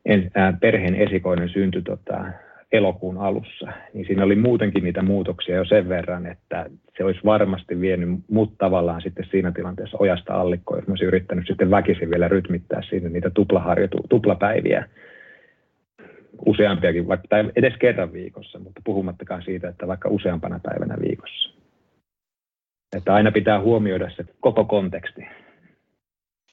[0.06, 2.26] En, ää, perheen esikoinen syntyi tota,
[2.72, 6.66] elokuun alussa, niin siinä oli muutenkin niitä muutoksia jo sen verran, että
[6.98, 11.48] se olisi varmasti vienyt mut tavallaan sitten siinä tilanteessa ojasta allikkoon, jos mä olisin yrittänyt
[11.48, 14.90] sitten väkisin vielä rytmittää siinä niitä tuplaharjoitu, tuplapäiviä
[16.46, 21.63] useampiakin, vaikka, tai edes kerran viikossa, mutta puhumattakaan siitä, että vaikka useampana päivänä viikossa.
[22.98, 25.22] Että aina pitää huomioida se koko konteksti.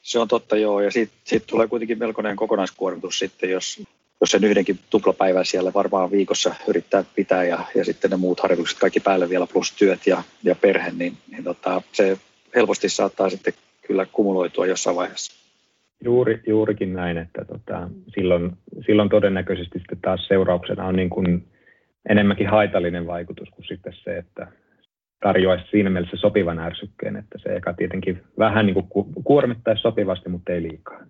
[0.03, 0.81] Se on totta, joo.
[0.81, 3.83] Ja siitä, siitä tulee kuitenkin melkoinen kokonaiskuormitus sitten, jos,
[4.21, 8.79] jos sen yhdenkin tuplapäivän siellä varmaan viikossa yrittää pitää ja, ja sitten ne muut harjoitukset
[8.79, 12.19] kaikki päälle vielä plus työt ja, ja perhe, niin, niin tota, se
[12.55, 13.55] helposti saattaa sitten
[13.87, 15.41] kyllä kumuloitua jossain vaiheessa.
[16.05, 18.53] Juuri, juurikin näin, että tota, silloin,
[18.87, 21.45] silloin todennäköisesti sitten taas seurauksena on niin kuin
[22.09, 24.47] enemmänkin haitallinen vaikutus kuin sitten se, että
[25.21, 30.53] tarjoaisi siinä mielessä sopivan ärsykkeen, että se eka tietenkin vähän niin kuin kuormittaisi sopivasti, mutta
[30.53, 31.01] ei liikaa.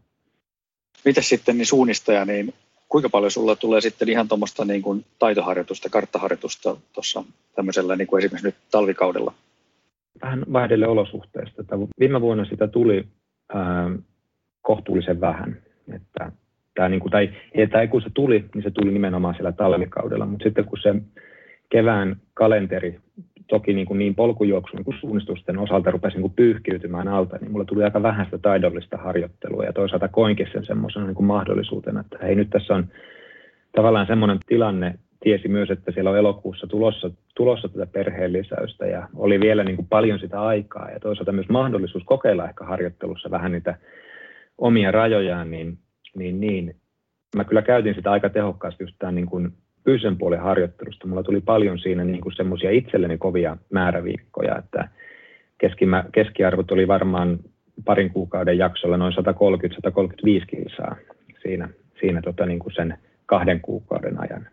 [1.05, 2.55] Miten sitten niin suunnistaja, niin
[2.89, 8.19] kuinka paljon sulla tulee sitten ihan tuommoista niin kuin taitoharjoitusta, karttaharjoitusta tuossa tämmöisellä niin kuin
[8.19, 9.35] esimerkiksi nyt talvikaudella?
[10.23, 11.63] Vähän vaihdelle olosuhteista.
[12.01, 13.05] Viime vuonna sitä tuli
[13.55, 13.91] ää,
[14.63, 15.57] kohtuullisen vähän.
[15.95, 16.33] Että
[16.75, 17.31] tämä, niin kuin, tai,
[17.73, 20.95] tai kun se tuli, niin se tuli nimenomaan siellä talvikaudella, mutta sitten kun se
[21.69, 23.01] kevään kalenteri
[23.51, 27.65] toki niin, kuin niin polkujuoksun kuin suunnistusten osalta rupesi niin kuin pyyhkiytymään alta, niin mulla
[27.65, 29.65] tuli aika vähän sitä taidollista harjoittelua.
[29.65, 32.89] Ja toisaalta koinkin sen semmoisena niin mahdollisuutena, että hei nyt tässä on
[33.77, 39.09] tavallaan semmoinen tilanne, tiesi myös, että siellä on elokuussa tulossa, tulossa tätä perheen lisäystä ja
[39.17, 40.91] oli vielä niin kuin paljon sitä aikaa.
[40.91, 43.79] Ja toisaalta myös mahdollisuus kokeilla ehkä harjoittelussa vähän niitä
[44.59, 45.79] omia rajojaan, niin,
[46.17, 46.77] niin, niin.
[47.37, 49.53] Mä kyllä käytin sitä aika tehokkaasti just tämän niin kuin
[49.85, 51.07] fyysisen puolen harjoittelusta.
[51.07, 54.89] Mulla tuli paljon siinä niin kuin semmoisia itselleni kovia määräviikkoja, että
[55.59, 57.39] keskimä, keskiarvot oli varmaan
[57.85, 59.15] parin kuukauden jaksolla noin
[60.43, 60.97] 130-135 kilsaa
[61.43, 61.69] siinä,
[62.01, 64.49] siinä tota niin kuin sen kahden kuukauden ajan.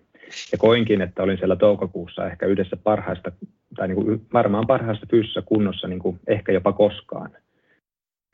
[0.51, 3.31] Ja koinkin, että olin siellä toukokuussa ehkä yhdessä parhaista,
[3.75, 7.31] tai niin kuin varmaan parhaassa fyysisessä kunnossa niin kuin ehkä jopa koskaan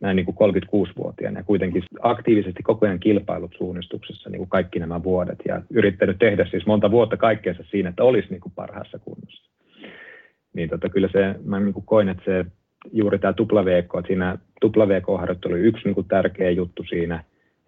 [0.03, 5.03] näin niin kuin 36-vuotiaana ja kuitenkin aktiivisesti koko ajan kilpailut suunnistuksessa niin kuin kaikki nämä
[5.03, 9.49] vuodet ja yrittänyt tehdä siis monta vuotta kaikkeensa siinä, että olisi niin kuin parhaassa kunnossa.
[10.53, 12.45] Niin tota, kyllä se, mä niin kuin koin, että se
[12.91, 13.33] juuri tämä
[13.65, 14.37] VK, että siinä
[14.87, 17.23] VK-harjoittelu oli yksi niin kuin tärkeä juttu siinä.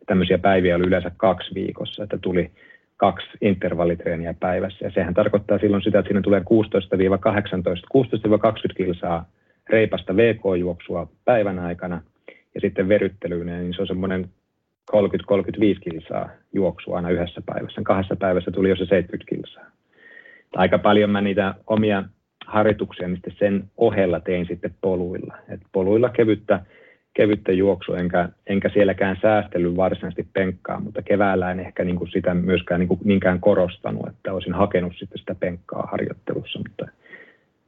[0.06, 2.52] Tämmöisiä päiviä oli yleensä kaksi viikossa, että tuli
[2.98, 4.86] kaksi intervallitreeniä päivässä.
[4.86, 6.44] Ja sehän tarkoittaa silloin sitä, että siinä tulee 16-18,
[8.72, 9.30] 16-20 kilsaa
[9.70, 12.02] reipasta VK-juoksua päivän aikana–
[12.56, 14.30] ja sitten veryttelyyn, niin se on semmoinen
[14.92, 14.98] 30-35
[15.82, 17.82] kilsaa juoksua aina yhdessä päivässä.
[17.84, 19.66] Kahdessa päivässä tuli jo se 70 kilsaa.
[20.56, 22.04] Aika paljon mä niitä omia
[22.46, 25.38] harjoituksia niin sen ohella tein sitten poluilla.
[25.50, 26.66] Et poluilla kevyttä,
[27.14, 32.34] kevyttä juoksua, enkä, enkä sielläkään säästely varsinaisesti penkkaa, mutta keväällä en ehkä niin kuin sitä
[32.34, 36.86] myöskään niin kuin niinkään korostanut, että olisin hakenut sitten sitä penkkaa harjoittelussa, mutta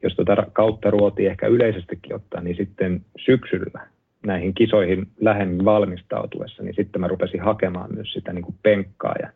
[0.04, 3.88] jos tuota kautta ruotiin ehkä yleisestikin ottaa, niin sitten syksyllä
[4.26, 9.30] näihin kisoihin lähemmin valmistautuessa, niin sitten mä rupesin hakemaan myös sitä niin kuin penkkaa ja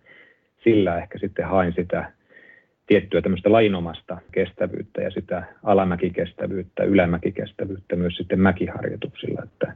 [0.63, 2.11] sillä ehkä sitten hain sitä
[2.87, 9.43] tiettyä tämmöistä lainomasta kestävyyttä ja sitä alamäkikestävyyttä, ylämäkikestävyyttä myös sitten mäkiharjoituksilla.
[9.43, 9.75] Että,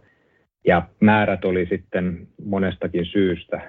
[0.65, 3.61] ja määrät oli sitten monestakin syystä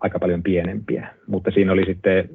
[0.00, 2.28] aika paljon pienempiä, mutta siinä oli sitten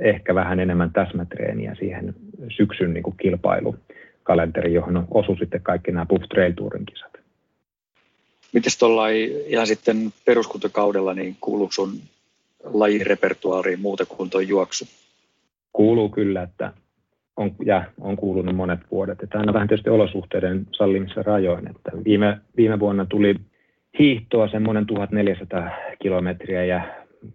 [0.00, 2.14] ehkä vähän enemmän täsmätreeniä siihen
[2.48, 7.17] syksyn niin kuin kilpailukalenteriin, johon osui sitten kaikki nämä Puff Trail Tourin kisat.
[8.52, 9.08] Miten tuolla
[9.46, 11.92] ihan sitten peruskuntakaudella, niin kuuluuko sun
[12.64, 14.84] lajirepertuaariin muuta kuin tuo juoksu?
[15.72, 16.72] Kuuluu kyllä, että
[17.36, 19.22] on, ja on kuulunut monet vuodet.
[19.22, 21.70] Että aina vähän tietysti olosuhteiden sallimissa rajoin.
[21.70, 23.34] Että viime, viime vuonna tuli
[23.98, 25.70] hiihtoa semmoinen 1400
[26.02, 26.80] kilometriä ja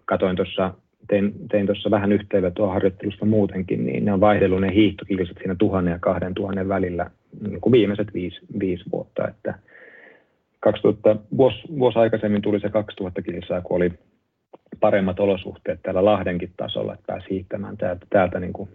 [0.04, 0.74] katoin tuossa,
[1.08, 5.92] tein, tein tuossa vähän yhteenvetoa harjoittelusta muutenkin, niin ne on vaihdellut ne hiihtokilsit siinä tuhannen
[5.92, 7.10] ja kahden tuhannen välillä
[7.48, 9.28] niin kuin viimeiset viisi, viisi vuotta.
[9.28, 9.54] Että
[10.64, 13.92] 2000, vuosi, vuosi aikaisemmin tuli se 2000 kilsaa, kun oli
[14.80, 18.68] paremmat olosuhteet täällä Lahdenkin tasolla, että pääsi hiihtämään täältä, täältä niin kuin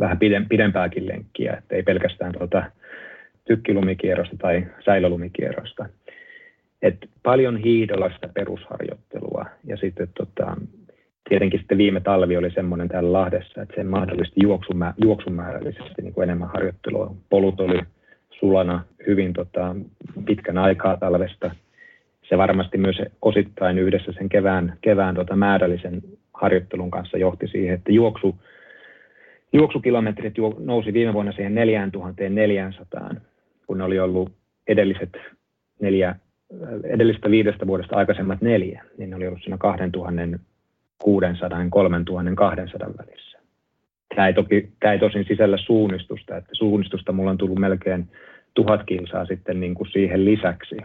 [0.00, 2.62] vähän pidempääkin lenkkiä, että ei pelkästään tuota
[3.44, 5.86] tykkilumikierrosta tai säilölumikierrosta.
[6.82, 10.56] Et paljon hiihdolla sitä perusharjoittelua ja sitten tota,
[11.28, 16.22] tietenkin sitten viime talvi oli semmoinen täällä Lahdessa, että se mahdollisti juoksumä, juoksumäärällisesti niin kuin
[16.22, 17.14] enemmän harjoittelua.
[17.30, 17.78] Polut oli
[18.40, 19.76] sulana hyvin tota,
[20.26, 21.50] pitkän aikaa talvesta.
[22.28, 26.02] Se varmasti myös osittain yhdessä sen kevään, kevään tota, määrällisen
[26.34, 28.36] harjoittelun kanssa johti siihen, että juoksu,
[29.52, 33.14] juoksukilometrit nousi viime vuonna siihen 4400,
[33.66, 34.32] kun oli ollut
[34.68, 35.16] edelliset
[35.80, 36.16] neljä,
[36.84, 43.38] edellistä viidestä vuodesta aikaisemmat neljä, niin ne oli ollut siinä 2600 ja 3200 välissä.
[44.14, 48.08] tämä ei, toki, tämä ei tosin sisällä suunnistusta, että suunnistusta mulla on tullut melkein
[48.58, 50.76] tuhat kilsaa sitten niin kuin siihen lisäksi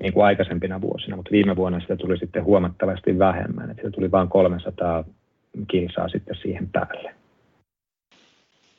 [0.00, 4.10] niin kuin aikaisempina vuosina, mutta viime vuonna sitä tuli sitten huomattavasti vähemmän, että sitä tuli
[4.10, 5.04] vain 300
[5.68, 7.14] kilsaa sitten siihen päälle.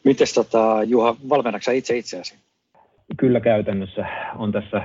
[0.03, 2.37] Miten tota, Juha, valmennatko itse itseäsi?
[3.17, 4.05] Kyllä käytännössä
[4.35, 4.81] on tässä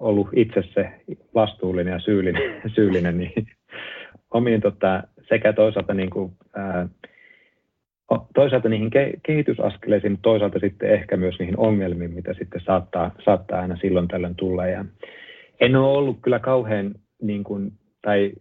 [0.00, 0.92] ollut itse se
[1.34, 2.42] vastuullinen ja syyllinen,
[2.74, 3.46] syyllinen niin
[4.30, 6.88] omiin tota, sekä toisaalta, niin kuin, ää,
[8.34, 8.90] toisaalta niihin
[9.22, 14.34] kehitysaskeleisiin, mutta toisaalta sitten ehkä myös niihin ongelmiin, mitä sitten saattaa, saattaa aina silloin tällöin
[14.34, 14.66] tulla.
[14.66, 14.84] Ja
[15.60, 18.32] en ole ollut kyllä kauhean, niin kuin, tai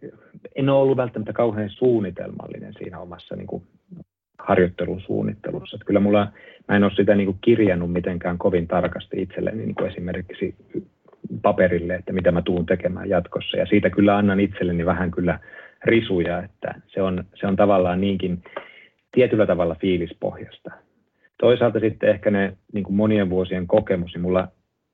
[0.56, 3.64] en ole ollut välttämättä kauhean suunnitelmallinen siinä omassa niin kuin,
[4.40, 5.76] harjoittelun suunnittelussa.
[5.76, 6.28] Että kyllä mulla,
[6.68, 10.56] mä en ole sitä niin kuin kirjannut mitenkään kovin tarkasti itselleni niin kuin esimerkiksi
[11.42, 13.58] paperille, että mitä mä tuun tekemään jatkossa.
[13.58, 15.40] Ja siitä kyllä annan itselleni vähän kyllä
[15.84, 18.44] risuja, että se on, se on tavallaan niinkin
[19.18, 20.72] tietyllä tavalla fiilispohjasta.
[21.40, 24.48] Toisaalta sitten ehkä ne niin kuin monien vuosien kokemus, niin mulla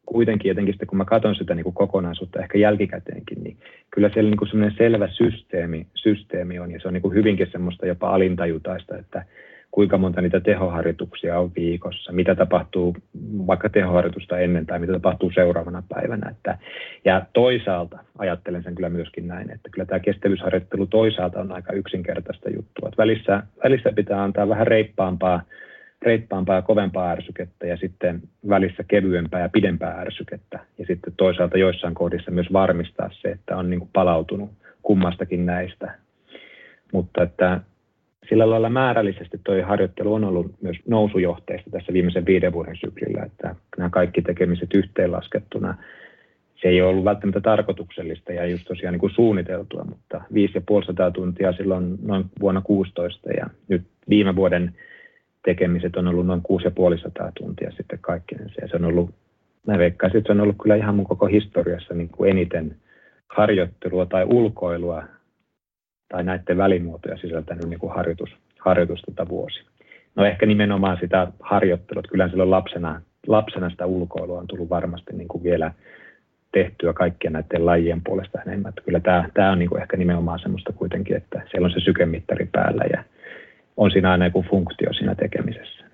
[0.06, 3.58] kuitenkin jotenkin sitten kun mä katson sitä niin kuin kokonaisuutta ehkä jälkikäteenkin, niin
[3.92, 7.48] kyllä siellä niin kuin semmoinen selvä systeemi, systeemi on ja se on niin kuin hyvinkin
[7.52, 9.26] semmoista jopa alintajutaista, että
[9.74, 12.96] kuinka monta niitä tehoharjoituksia on viikossa, mitä tapahtuu
[13.48, 16.30] vaikka tehoharjoitusta ennen tai mitä tapahtuu seuraavana päivänä.
[16.30, 16.58] Että,
[17.06, 22.50] ja toisaalta ajattelen sen kyllä myöskin näin, että kyllä tämä kestävyysharjoittelu toisaalta on aika yksinkertaista
[22.50, 22.88] juttua.
[22.88, 25.42] Että välissä, välissä pitää antaa vähän reippaampaa,
[26.02, 30.60] reippaampaa ja kovempaa ärsykettä ja sitten välissä kevyempää ja pidempää ärsykettä.
[30.78, 35.96] Ja sitten toisaalta joissain kohdissa myös varmistaa se, että on niin palautunut kummastakin näistä.
[36.92, 37.60] Mutta että
[38.30, 43.56] sillä lailla määrällisesti tuo harjoittelu on ollut myös nousujohteista tässä viimeisen viiden vuoden syklillä, että
[43.78, 45.78] nämä kaikki tekemiset yhteenlaskettuna,
[46.62, 51.54] se ei ole ollut välttämättä tarkoituksellista ja just tosiaan niin kuin suunniteltua, mutta 5500 tuntia
[51.54, 54.76] silloin noin vuonna 16 ja nyt viime vuoden
[55.46, 59.10] tekemiset on ollut noin 6500 tuntia sitten kaikkinensa ja se on ollut,
[59.68, 62.76] mä veikkaisin, että se on ollut kyllä ihan mun koko historiassa niin kuin eniten
[63.28, 65.04] harjoittelua tai ulkoilua
[66.14, 69.64] tai näiden välimuotoja sisältänyt niin kuin harjoitus, harjoitus tota vuosi.
[70.16, 75.14] No ehkä nimenomaan sitä harjoittelua, että kyllä silloin lapsena, lapsena sitä ulkoilua on tullut varmasti
[75.14, 75.72] niin kuin vielä
[76.52, 78.70] tehtyä kaikkien näiden lajien puolesta enemmän.
[78.70, 81.80] Että kyllä tämä, tämä on niin kuin ehkä nimenomaan semmoista kuitenkin, että siellä on se
[81.80, 83.04] sykemittari päällä ja
[83.78, 85.86] on siinä aina joku funktio siinä tekemisessä.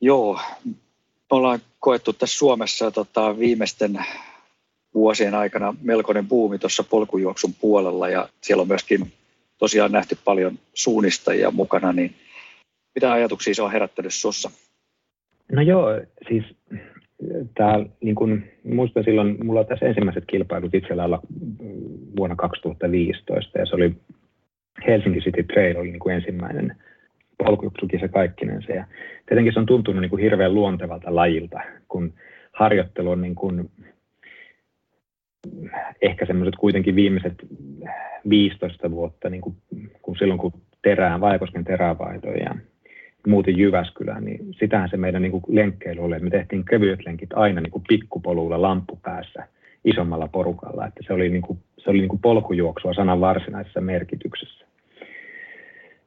[0.00, 3.98] Joo, me ollaan koettu tässä Suomessa tota, viimeisten
[4.98, 9.12] vuosien aikana melkoinen buumi tuossa polkujuoksun puolella ja siellä on myöskin
[9.58, 12.14] tosiaan nähty paljon suunnistajia mukana, niin
[12.94, 14.50] mitä ajatuksia se on herättänyt sinussa?
[15.52, 15.88] No joo,
[16.28, 16.44] siis
[17.54, 21.20] tää, niin kun, muistan silloin, mulla tässä ensimmäiset kilpailut itsellä olla
[22.16, 23.94] vuonna 2015 ja se oli
[24.86, 26.76] Helsinki City Trail oli niin kuin ensimmäinen
[27.44, 28.84] polkujuoksukisa kaikkinensa ja
[29.26, 32.14] tietenkin se on tuntunut niin kuin hirveän luontevalta lajilta, kun
[32.52, 33.70] harjoittelu on niin kuin
[36.02, 37.34] ehkä semmoiset kuitenkin viimeiset
[38.28, 39.56] 15 vuotta, niin kuin,
[40.02, 42.54] kun silloin kun terään, Vaikosken terävaihto ja
[43.26, 46.18] muutin Jyväskylään, niin sitähän se meidän niin kuin lenkkeily oli.
[46.18, 49.46] Me tehtiin kevyet lenkit aina niin kuin pikkupolulla lamppu päässä
[49.84, 50.86] isommalla porukalla.
[50.86, 54.66] Että se oli, niin kuin, se oli niin kuin polkujuoksua sanan varsinaisessa merkityksessä.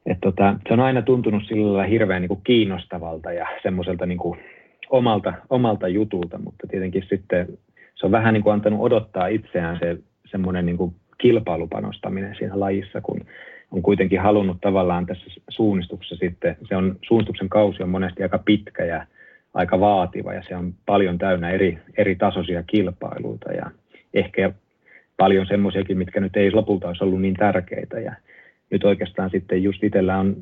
[0.06, 4.18] Et tota, se on aina tuntunut sillä lailla hirveän niin kuin kiinnostavalta ja semmoiselta niin
[4.18, 4.40] kuin
[4.90, 7.58] omalta, omalta jutulta, mutta tietenkin sitten
[8.02, 9.98] se on vähän niin kuin antanut odottaa itseään se
[10.30, 13.20] semmoinen niin kuin kilpailupanostaminen siinä lajissa, kun
[13.70, 18.84] on kuitenkin halunnut tavallaan tässä suunnistuksessa sitten, se on, suunnistuksen kausi on monesti aika pitkä
[18.84, 19.06] ja
[19.54, 23.70] aika vaativa ja se on paljon täynnä eri, eri tasoisia kilpailuita ja
[24.14, 24.52] ehkä
[25.16, 28.00] paljon semmoisiakin, mitkä nyt ei lopulta olisi ollut niin tärkeitä.
[28.00, 28.14] Ja
[28.70, 30.36] nyt oikeastaan sitten just itsellä on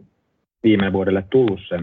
[0.63, 1.79] viime vuodelle tullut se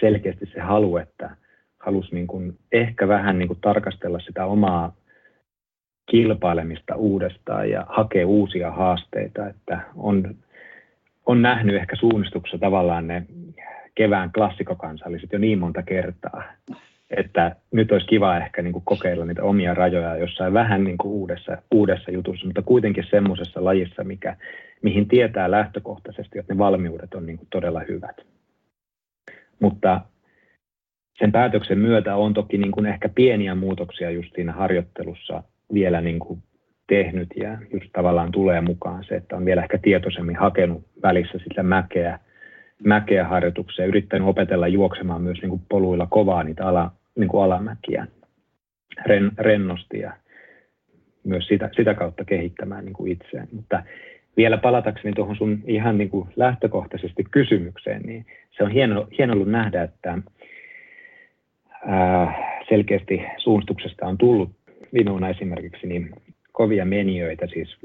[0.00, 1.30] selkeästi se halu, että
[1.78, 4.97] halusi niin kuin ehkä vähän niin kuin tarkastella sitä omaa
[6.10, 10.34] kilpailemista uudestaan ja hakea uusia haasteita, että on,
[11.26, 13.26] on nähnyt ehkä suunnistuksessa tavallaan ne
[13.94, 16.42] kevään klassikokansalliset jo niin monta kertaa,
[17.10, 21.12] että nyt olisi kiva ehkä niin kuin kokeilla niitä omia rajoja jossain vähän niin kuin
[21.12, 24.36] uudessa, uudessa jutussa, mutta kuitenkin semmoisessa lajissa, mikä,
[24.82, 28.16] mihin tietää lähtökohtaisesti, että ne valmiudet on niin kuin todella hyvät.
[29.60, 30.00] Mutta
[31.18, 36.18] sen päätöksen myötä on toki niin kuin ehkä pieniä muutoksia just siinä harjoittelussa vielä niin
[36.18, 36.42] kuin
[36.86, 41.62] tehnyt ja just tavallaan tulee mukaan se, että on vielä ehkä tietoisemmin hakenut välissä sitä
[41.62, 42.18] mäkeä,
[42.84, 48.06] mäkeä harjoituksia, yrittänyt opetella juoksemaan myös niin kuin poluilla kovaa niitä ala, niin kuin alamäkiä
[49.06, 50.12] ren, rennosti ja
[51.24, 53.48] myös sitä, sitä kautta kehittämään niin kuin itseään.
[53.52, 53.82] Mutta
[54.36, 59.48] vielä palatakseni tuohon sun ihan niin kuin lähtökohtaisesti kysymykseen, niin se on hieno, hieno ollut
[59.48, 60.18] nähdä, että
[61.86, 62.34] ää,
[62.68, 64.57] selkeästi suunnistuksesta on tullut
[64.92, 66.10] minuuna esimerkiksi niin
[66.52, 67.76] kovia menijöitä, siis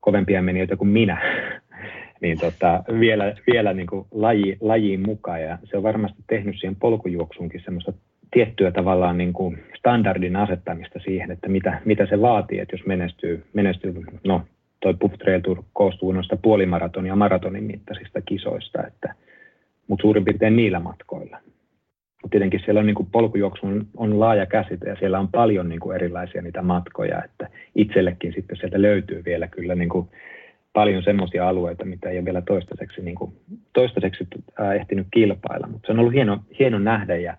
[0.00, 1.18] kovempia menijöitä kuin minä,
[2.22, 5.42] niin tota, vielä, vielä niin kuin laji, lajiin mukaan.
[5.42, 7.92] Ja se on varmasti tehnyt siihen polkujuoksuunkin semmoista
[8.30, 13.44] tiettyä tavallaan niin kuin standardin asettamista siihen, että mitä, mitä se vaatii, että jos menestyy,
[13.52, 14.42] menestyy no
[14.80, 19.14] toi Puff Trail Tour koostuu noista puolimaraton ja maratonin mittaisista kisoista, että,
[19.88, 21.38] mutta suurin piirtein niillä matkoilla.
[22.30, 25.80] Tietenkin siellä on niin kuin polkujuoksu on, on laaja käsite ja siellä on paljon niin
[25.80, 30.08] kuin erilaisia niitä matkoja, että itsellekin sitten sieltä löytyy vielä kyllä niin kuin
[30.72, 33.32] paljon semmoisia alueita, mitä ei ole vielä toistaiseksi, niin kuin,
[33.72, 34.26] toistaiseksi
[34.80, 37.36] ehtinyt kilpailla, mutta se on ollut hieno, hieno nähdä ja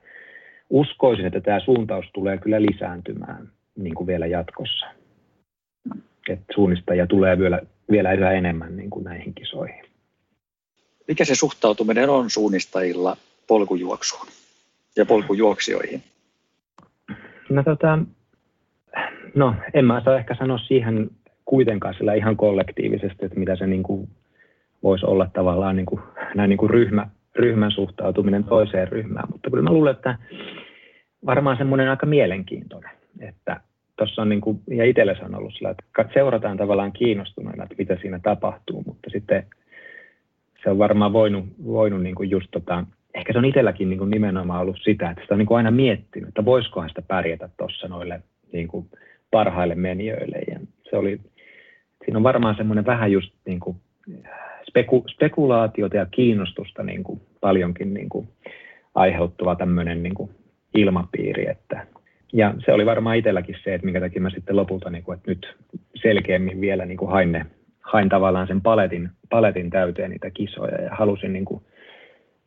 [0.70, 4.86] uskoisin, että tämä suuntaus tulee kyllä lisääntymään niin kuin vielä jatkossa.
[6.30, 7.62] että suunnistajia tulee vielä,
[7.92, 9.86] vielä yhä enemmän niin kuin näihin kisoihin.
[11.08, 14.38] Mikä se suhtautuminen on suunnistajilla polkujuoksuun
[14.95, 16.04] ja polkujuoksijoihin?
[17.49, 17.99] No, tota,
[19.36, 21.10] no en mä saa ehkä sanoa siihen
[21.45, 24.10] kuitenkaan sillä ihan kollektiivisesti, että mitä se niin kuin
[24.84, 26.02] voisi olla tavallaan niin kuin,
[26.36, 29.28] näin niin kuin ryhmä, ryhmän suhtautuminen toiseen ryhmään.
[29.32, 30.17] Mutta kyllä mä luulen, että
[31.25, 33.62] varmaan semmoinen aika mielenkiintoinen, että
[33.97, 37.97] tuossa on niin kuin, ja itselle on ollut sillä, että seurataan tavallaan kiinnostuneena, että mitä
[38.02, 39.45] siinä tapahtuu, mutta sitten
[40.63, 44.10] se on varmaan voinut, voinut niin kuin just tota, ehkä se on itselläkin niin kuin
[44.10, 47.88] nimenomaan ollut sitä, että sitä on niin kuin aina miettinyt, että voisikohan sitä pärjätä tuossa
[47.88, 48.86] noille niin kuin
[49.32, 50.38] parhaille menijöille.
[50.48, 51.19] Ja se oli,
[52.06, 53.78] siinä on varmaan semmoinen vähän just niin kuin
[54.69, 58.28] speku, spekulaatiota ja kiinnostusta niin kuin paljonkin niin kuin
[58.95, 60.30] aiheuttava tämmöinen niin kuin
[60.74, 61.50] ilmapiiri.
[61.50, 61.88] Että,
[62.34, 65.32] ja se oli varmaan itselläkin se, että minkä takia mä sitten lopulta, niin kuin, että
[65.32, 65.58] nyt
[66.02, 67.45] selkeämmin vielä niin kuin hain, ne,
[67.82, 71.63] hain tavallaan sen paletin, paletin täyteen niitä kisoja ja halusin, niin kuin,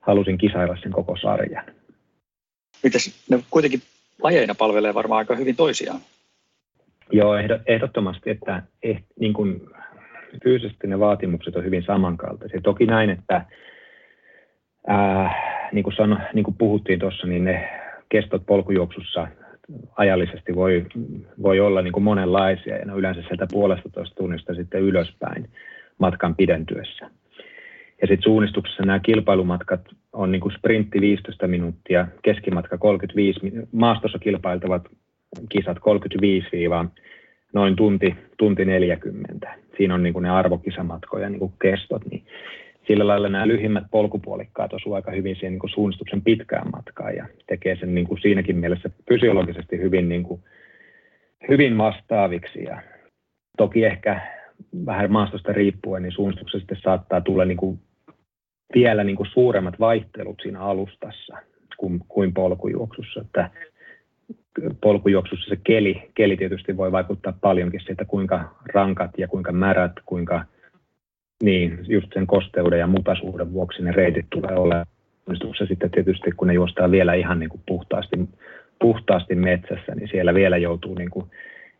[0.02, 1.64] halusin kisailla sen koko sarjan.
[2.82, 3.82] Mites ne kuitenkin
[4.22, 6.00] lajeina palvelee varmaan aika hyvin toisiaan?
[7.12, 7.34] Joo,
[7.66, 9.60] ehdottomasti, että eh, niin kuin
[10.44, 12.60] fyysisesti ne vaatimukset on hyvin samankaltaisia.
[12.60, 13.46] Toki näin, että
[14.86, 15.34] ää,
[15.72, 17.68] niin, kuin sano, niin kuin puhuttiin tuossa, niin ne
[18.08, 19.28] kestot polkujuoksussa
[19.96, 20.86] ajallisesti voi,
[21.42, 25.50] voi olla niin kuin monenlaisia ja ne yleensä sieltä puolesta toista tunnista sitten ylöspäin
[25.98, 27.10] matkan pidentyessä.
[28.02, 29.80] Ja sitten suunnistuksessa nämä kilpailumatkat
[30.12, 33.40] on niin kuin sprintti 15 minuuttia, keskimatka 35,
[33.72, 34.88] maastossa kilpailtavat
[35.48, 36.48] kisat 35
[37.52, 39.54] noin tunti, tunti 40.
[39.76, 42.24] Siinä on niin kuin ne arvokisamatkoja niin kuin kestot, niin
[42.86, 47.26] sillä lailla nämä lyhimmät polkupuolikkaat osuvat aika hyvin siihen niin kuin suunnistuksen pitkään matkaan ja
[47.46, 50.40] tekee sen niin kuin siinäkin mielessä fysiologisesti hyvin, niin kuin,
[51.48, 52.64] hyvin vastaaviksi.
[52.64, 52.82] Ja
[53.56, 54.20] toki ehkä
[54.86, 57.78] vähän maastosta riippuen, niin suunnistuksessa sitten saattaa tulla niin kuin
[58.74, 61.36] vielä niin kuin suuremmat vaihtelut siinä alustassa
[61.76, 63.20] kuin, kuin polkujuoksussa.
[63.20, 63.50] Että
[64.80, 70.44] polkujuoksussa se keli, keli tietysti voi vaikuttaa paljonkin siitä, kuinka rankat ja kuinka märät, kuinka
[71.42, 74.86] niin, just sen kosteuden ja mutaisuuden vuoksi ne reitit tulee olemaan.
[75.68, 78.16] Sitten tietysti, kun ne juostaa vielä ihan niin kuin puhtaasti,
[78.78, 81.26] puhtaasti metsässä, niin siellä vielä joutuu niin kuin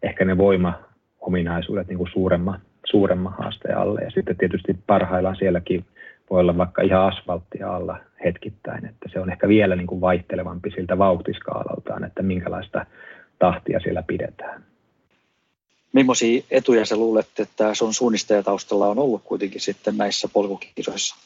[0.02, 4.00] ehkä ne voimaominaisuudet niin kuin suuremman, suuremman haasteen alle.
[4.00, 5.84] Ja sitten tietysti parhaillaan sielläkin
[6.32, 10.70] voi olla vaikka ihan asfalttia alla hetkittäin, että se on ehkä vielä niin kuin vaihtelevampi
[10.70, 12.86] siltä vauhtiskaalaltaan, että minkälaista
[13.38, 14.62] tahtia siellä pidetään.
[15.92, 21.16] Millaisia etuja sä luulet, että sun suunnistajataustalla on ollut kuitenkin sitten näissä polkukisoissa?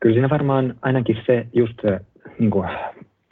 [0.00, 2.00] Kyllä siinä varmaan ainakin se just se
[2.38, 2.68] niin kuin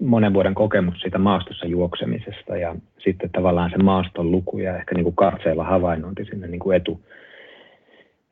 [0.02, 5.04] monen vuoden kokemus siitä maastossa juoksemisesta ja sitten tavallaan se maaston luku ja ehkä niin
[5.04, 7.00] kuin katseella havainnointi sinne niin kuin etu,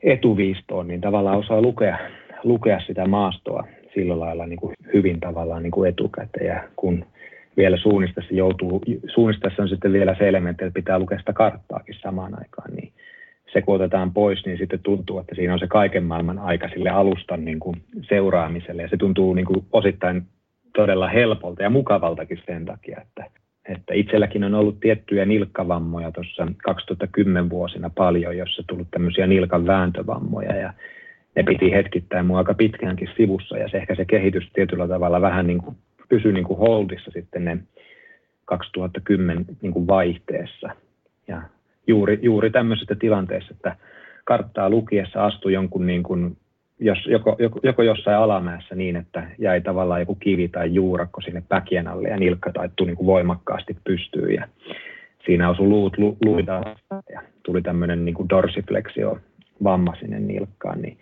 [0.03, 1.99] etuviistoon, niin tavallaan osaa lukea,
[2.45, 6.47] lukea sitä maastoa sillä lailla niin kuin hyvin tavallaan niin kuin etukäteen.
[6.47, 7.05] Ja kun
[7.57, 8.83] vielä suunnistessa joutuu,
[9.15, 12.93] suunnistessa on sitten vielä se elementti, että pitää lukea sitä karttaakin samaan aikaan, niin
[13.53, 16.91] se kun otetaan pois, niin sitten tuntuu, että siinä on se kaiken maailman aika sille
[16.91, 17.77] alustan niin kuin
[18.09, 18.83] seuraamiselle.
[18.83, 20.23] Ja se tuntuu niin kuin osittain
[20.77, 23.31] todella helpolta ja mukavaltakin sen takia, että,
[23.69, 30.57] että itselläkin on ollut tiettyjä nilkkavammoja tuossa 2010 vuosina paljon, jossa tullut tämmöisiä nilkan vääntövammoja
[30.57, 30.73] ja
[31.39, 35.47] ne piti hetkittäin mua aika pitkäänkin sivussa ja se ehkä se kehitys tietyllä tavalla vähän
[35.47, 35.77] niin kuin
[36.09, 37.59] pysyi niin kuin holdissa sitten ne
[38.45, 40.71] 2010 niin kuin vaihteessa.
[41.29, 41.43] Ja
[41.87, 43.77] juuri, juuri tämmöisessä tilanteessa, että
[44.25, 46.37] karttaa lukiessa astui jonkun niin kuin,
[46.81, 51.43] jos, joko, joko, joko jossain alamäessä niin, että jäi tavallaan joku kivi tai juurakko sinne
[51.49, 54.49] päkien alle ja nilkka taittui niin kuin voimakkaasti pystyyn ja
[55.27, 56.63] siinä osui luut lu, luita
[57.13, 59.19] ja tuli tämmöinen niin dorsifleksio
[59.65, 60.99] vamma sinne nilkkaan, niin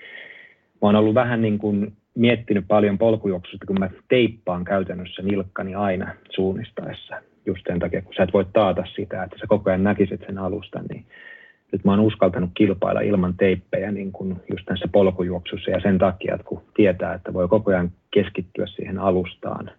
[0.83, 6.15] mä oon ollut vähän niin kuin miettinyt paljon polkujuoksusta, kun mä teippaan käytännössä nilkkani aina
[6.31, 7.17] suunnistaessa.
[7.47, 10.39] Just sen takia, kun sä et voi taata sitä, että sä koko ajan näkisit sen
[10.39, 11.07] alustan, niin
[11.73, 16.35] nyt mä oon uskaltanut kilpailla ilman teippejä niin kuin just tässä polkujuoksussa ja sen takia,
[16.35, 19.71] että kun tietää, että voi koko ajan keskittyä siihen alustaan,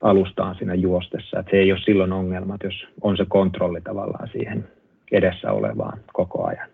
[0.00, 1.38] alustaan siinä juostessa.
[1.38, 4.68] Että se ei ole silloin ongelma, jos on se kontrolli tavallaan siihen
[5.12, 6.68] edessä olevaan koko ajan.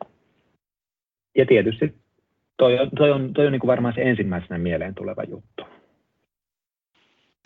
[1.39, 1.95] Ja tietysti
[2.57, 5.65] toi on, toi on, toi on niin kuin varmaan se ensimmäisenä mieleen tuleva juttu.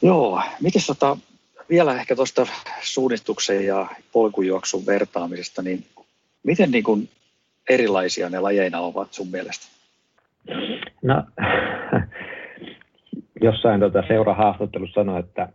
[0.02, 1.16] Joo, miten tota,
[1.70, 2.46] vielä ehkä tuosta
[2.82, 5.84] suunnistuksen ja polkujuoksun vertaamisesta, niin
[6.42, 7.08] miten niin kuin
[7.70, 9.66] erilaisia ne lajeina ovat sun mielestä?
[11.02, 11.24] No,
[13.42, 15.48] jossain tota seurahaastattelussa sanoi, että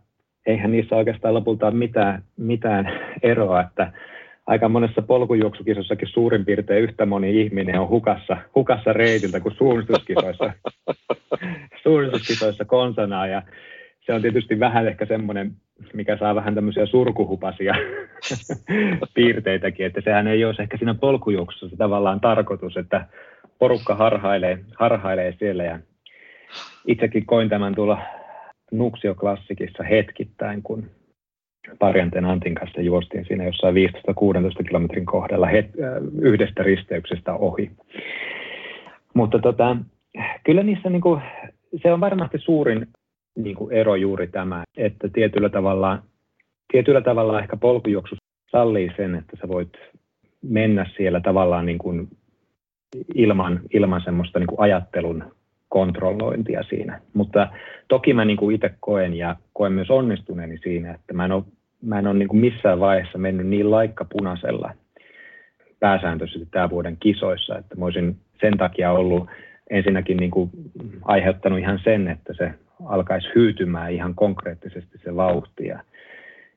[0.46, 2.86] eihän niissä oikeastaan lopulta ole mitään, mitään
[3.22, 3.92] eroa, että
[4.46, 10.52] aika monessa polkujuoksukisossakin suurin piirtein yhtä moni ihminen on hukassa, hukassa reitiltä kuin suunnistuskisoissa,
[11.82, 13.26] suunnistuskisoissa konsanaa.
[13.26, 13.42] Ja
[14.06, 15.52] se on tietysti vähän ehkä semmoinen,
[15.94, 17.74] mikä saa vähän tämmöisiä surkuhupasia
[19.14, 23.06] piirteitäkin, että sehän ei ole ehkä siinä polkujuoksussa se tavallaan tarkoitus, että
[23.58, 25.78] porukka harhailee, harhailee siellä ja
[26.86, 27.98] itsekin koin tämän tuolla
[28.72, 30.90] Nuksio-klassikissa hetkittäin, kun
[31.78, 35.70] Parjanten Antin kanssa juostiin siinä jossain 15-16 kilometrin kohdalla het,
[36.20, 37.70] yhdestä risteyksestä ohi.
[39.14, 39.76] Mutta tota,
[40.44, 41.22] kyllä niissä niin kuin,
[41.82, 42.86] se on varmasti suurin
[43.36, 46.02] niin kuin ero juuri tämä, että tietyllä tavalla,
[46.72, 48.16] tietyllä tavalla ehkä polkujuoksu
[48.50, 49.72] sallii sen, että sä voit
[50.42, 52.08] mennä siellä tavallaan niin kuin
[53.14, 55.24] ilman, ilman semmoista niin kuin ajattelun
[55.68, 57.00] kontrollointia siinä.
[57.14, 57.48] Mutta
[57.88, 61.44] toki mä niin kuin itse koen ja koen myös onnistuneeni siinä, että mä en ole,
[61.82, 64.74] mä en ole niin kuin missään vaiheessa mennyt niin laikkapunaisella
[65.80, 69.28] pääsääntöisesti tämän vuoden kisoissa, että mä olisin sen takia ollut
[69.70, 70.50] ensinnäkin niin kuin
[71.02, 72.54] aiheuttanut ihan sen, että se
[72.84, 75.80] alkaisi hyytymään ihan konkreettisesti se vauhti ja,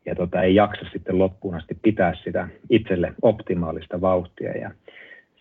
[0.06, 4.52] ja tota, ei jaksa sitten loppuun asti pitää sitä itselle optimaalista vauhtia.
[4.52, 4.72] Ja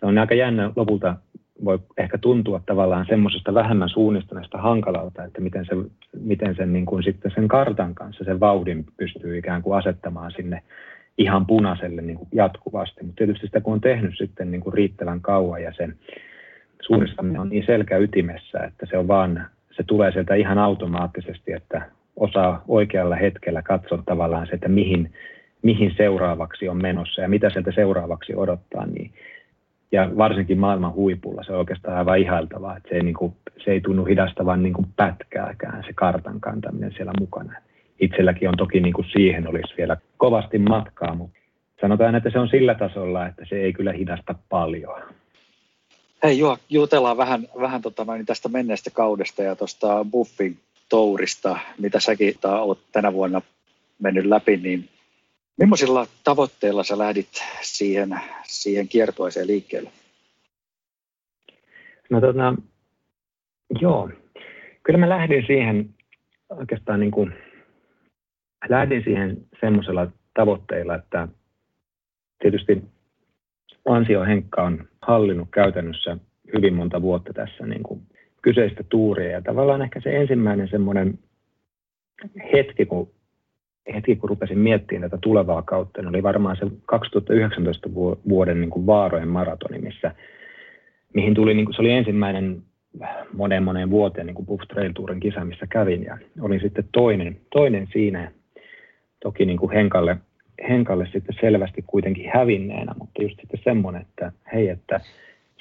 [0.01, 1.16] se on aika jännä lopulta
[1.64, 5.76] voi ehkä tuntua tavallaan semmoisesta vähemmän suunnistuneesta hankalalta, että miten, se,
[6.20, 10.62] miten sen, niin kuin sitten sen kartan kanssa sen vauhdin pystyy ikään kuin asettamaan sinne
[11.18, 13.04] ihan punaiselle niin kuin jatkuvasti.
[13.04, 15.96] Mutta tietysti sitä kun on tehnyt sitten niin kuin riittävän kauan ja sen
[16.82, 21.82] suunnistaminen on niin selkä ytimessä, että se on vaan, se tulee sieltä ihan automaattisesti, että
[22.16, 25.12] osaa oikealla hetkellä katsoa tavallaan se, että mihin,
[25.62, 29.12] mihin seuraavaksi on menossa ja mitä sieltä seuraavaksi odottaa, niin
[29.93, 33.32] ja varsinkin maailman huipulla se on oikeastaan aivan ihailtavaa, että se ei, niin kuin,
[33.64, 37.53] se ei tunnu hidastavan niin kuin pätkääkään se kartan kantaminen siellä mukana.
[38.01, 41.39] Itselläkin on toki niin kuin siihen olisi vielä kovasti matkaa, mutta
[41.80, 45.03] sanotaan, että se on sillä tasolla, että se ei kyllä hidasta paljon.
[46.22, 50.59] Hei Juha, jutellaan vähän, vähän tota, niin tästä menneestä kaudesta ja tuosta Buffin
[50.89, 53.43] tourista, mitä säkin olet tänä vuonna
[53.99, 54.89] mennyt läpi, niin
[55.59, 57.28] Millaisilla tavoitteilla sä lähdit
[57.62, 59.90] siihen, siihen kiertueeseen liikkeelle?
[62.11, 62.54] No tota,
[63.80, 64.11] joo,
[64.82, 65.94] kyllä mä lähdin siihen
[66.50, 67.34] oikeastaan niin kuin,
[68.68, 71.28] lähdin siihen semmoisella tavoitteilla, että
[72.38, 72.82] tietysti
[73.84, 76.16] Ansio Henkka on hallinnut käytännössä
[76.56, 78.02] hyvin monta vuotta tässä niin kuin
[78.42, 81.18] kyseistä tuuria ja tavallaan ehkä se ensimmäinen semmoinen
[82.52, 83.11] hetki, kun
[83.95, 87.95] heti kun rupesin miettimään tätä tulevaa kautta, niin oli varmaan se 2019
[88.28, 90.14] vuoden niin kuin Vaarojen maratoni, missä,
[91.14, 92.62] mihin tuli, niin kuin, se oli ensimmäinen
[93.32, 97.41] monen monen vuoteen niin kuin Buff Trail Tourin kisa, missä kävin ja olin sitten toinen,
[97.53, 98.32] toinen siinä.
[99.22, 100.16] Toki niin kuin Henkalle,
[100.68, 105.01] Henkalle sitten selvästi kuitenkin hävinneenä, mutta just sitten semmoinen, että hei, että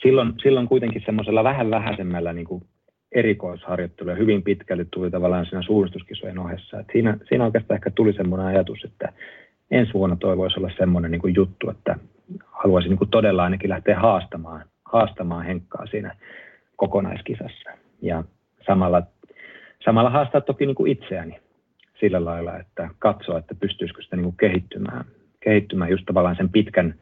[0.02, 2.64] silloin, silloin kuitenkin semmoisella vähän vähäisemmällä niin kuin
[3.12, 6.80] erikoisharjoittelu ja hyvin pitkälti tuli tavallaan siinä suunnistuskisojen ohessa.
[6.80, 9.14] Et siinä, siinä oikeastaan ehkä tuli semmoinen ajatus, että
[9.72, 11.96] ensi vuonna toi voisi olla semmoinen niin juttu, että
[12.46, 16.16] haluaisin niin todella ainakin lähteä haastamaan, haastamaan Henkkaa siinä
[16.76, 17.70] kokonaiskisassa.
[18.02, 18.24] Ja
[18.66, 19.04] samalla,
[19.86, 21.40] samalla haastaa toki niin kuin itseäni
[22.00, 25.06] sillä lailla, että katsoa, että pystyisikö sitä niin kuin kehittymään,
[25.40, 26.96] kehittymään just tavallaan sen pitkän,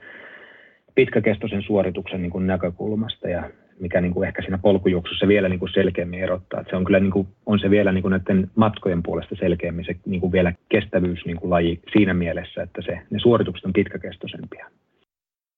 [0.95, 3.49] pitkäkestoisen suorituksen niin kuin näkökulmasta ja
[3.79, 6.59] mikä niin kuin ehkä siinä polkujuoksussa vielä niin kuin selkeämmin erottaa.
[6.59, 9.85] Että se on kyllä niin kuin, on se vielä niin kuin näiden matkojen puolesta selkeämmin
[9.85, 13.73] se niin kuin vielä kestävyys niin kuin laji siinä mielessä, että se, ne suoritukset on
[13.73, 14.69] pitkäkestoisempia.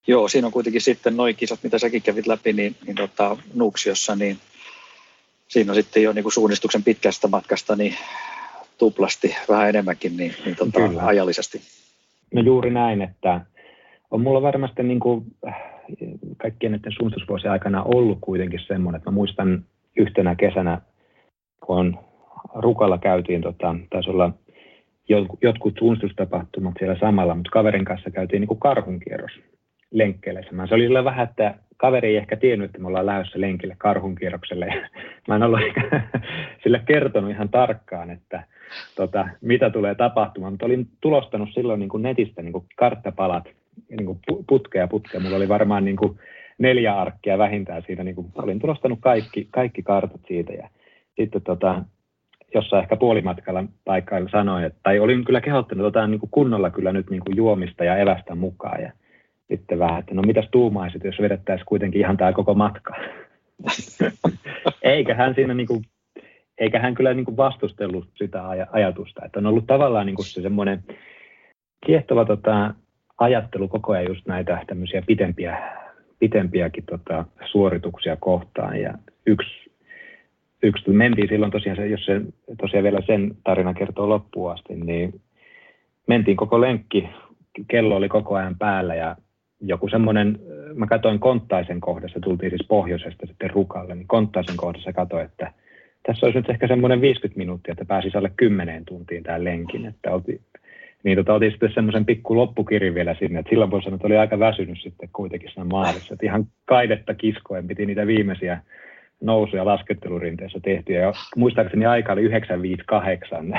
[0.07, 4.15] Joo, siinä on kuitenkin sitten noin kisat, mitä säkin kävit läpi, niin, niin tota, Nuuksiossa,
[4.15, 4.37] niin
[5.47, 7.95] siinä on sitten jo niin kuin suunnistuksen pitkästä matkasta niin
[8.77, 11.61] tuplasti, vähän enemmänkin niin, niin tota, ajallisesti.
[12.33, 13.41] No juuri näin, että
[14.11, 15.25] on mulla varmasti niin kuin
[16.37, 19.65] kaikkien näiden suunnistusvuosien aikana ollut kuitenkin semmoinen, että mä muistan
[19.97, 20.81] yhtenä kesänä,
[21.65, 21.97] kun
[22.55, 24.31] Rukalla käytiin, tota, taisi olla
[25.41, 29.31] jotkut suunnistustapahtumat siellä samalla, mutta kaverin kanssa käytiin niin kuin karhunkierros
[29.91, 30.67] lenkkeilemään.
[30.67, 34.65] Se oli sillä vähän, että kaveri ei ehkä tiennyt, että me ollaan lähdössä lenkille karhunkierrokselle.
[35.27, 35.59] mä en ollut
[36.63, 38.43] sille kertonut ihan tarkkaan, että
[38.95, 43.43] tota, mitä tulee tapahtumaan, mutta olin tulostanut silloin niin kuin netistä niin kuin karttapalat
[43.89, 45.19] niin kuin putkea putkea.
[45.19, 46.19] Mulla oli varmaan niin kuin
[46.57, 48.03] neljä arkkia vähintään siitä.
[48.03, 50.69] Niin kuin, olin tulostanut kaikki, kaikki kartat siitä ja
[51.19, 51.83] sitten tota,
[52.53, 56.93] jossain ehkä puolimatkalla paikkailla sanoin, että, tai olin kyllä kehottanut otetaan niin kuin kunnolla kyllä
[56.93, 58.81] nyt niin kuin juomista ja evästä mukaan.
[58.81, 58.91] Ja
[59.47, 62.95] sitten vähän, että no mitäs tuumaisit, jos vedettäisiin kuitenkin ihan tämä koko matka.
[64.81, 65.83] eikä hän siinä niin kuin,
[66.57, 70.25] eikä hän kyllä niin kuin vastustellut sitä aj- ajatusta, että on ollut tavallaan niin kuin
[70.25, 70.83] se semmoinen
[71.85, 72.73] kiehtova tota,
[73.17, 75.57] ajattelu koko ajan just näitä tämmöisiä pitempiä,
[76.19, 78.81] pitempiäkin tota, suorituksia kohtaan.
[78.81, 78.93] Ja
[79.25, 79.71] yksi,
[80.63, 82.21] yksi mentiin silloin tosiaan, se, jos se
[82.61, 85.21] tosiaan vielä sen tarina kertoo loppuun asti, niin
[86.07, 87.09] mentiin koko lenkki,
[87.67, 89.15] kello oli koko ajan päällä ja
[89.61, 90.39] joku semmoinen,
[90.75, 95.53] mä katsoin Konttaisen kohdassa, tultiin siis pohjoisesta sitten Rukalle, niin Konttaisen kohdassa katsoin, että
[96.07, 100.11] tässä olisi nyt ehkä semmoinen 50 minuuttia, että pääsisi alle 10 tuntiin tämän lenkin, että
[100.11, 100.41] oltiin,
[101.03, 104.17] niin tota, otin sitten semmoisen pikku loppukirin vielä sinne, että silloin voi sanoa, että oli
[104.17, 108.61] aika väsynyt sitten kuitenkin siinä maalissa, että ihan kaidetta kiskoen piti niitä viimeisiä
[109.21, 113.53] nousuja laskettelurinteessä tehtyä, ja muistaakseni aika oli 958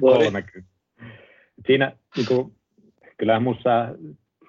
[0.00, 0.52] 30.
[1.66, 2.52] Siinä niin kuin,
[3.16, 3.88] kyllähän minussa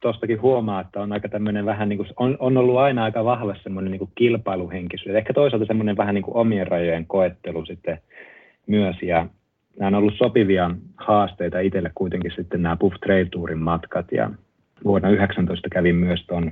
[0.01, 3.55] tuostakin huomaa, että on aika tämmöinen vähän niin kuin, on, on ollut aina aika vahva
[3.63, 5.15] semmoinen niin kuin kilpailuhenkisyys.
[5.15, 8.01] Ehkä toisaalta semmoinen vähän niin kuin omien rajojen koettelu sitten
[8.67, 8.95] myös.
[9.01, 9.27] Ja
[9.79, 14.11] nämä on ollut sopivia haasteita itselle kuitenkin sitten nämä Puff Trail Tourin matkat.
[14.11, 14.31] Ja
[14.83, 16.51] vuonna 19 kävin myös tuon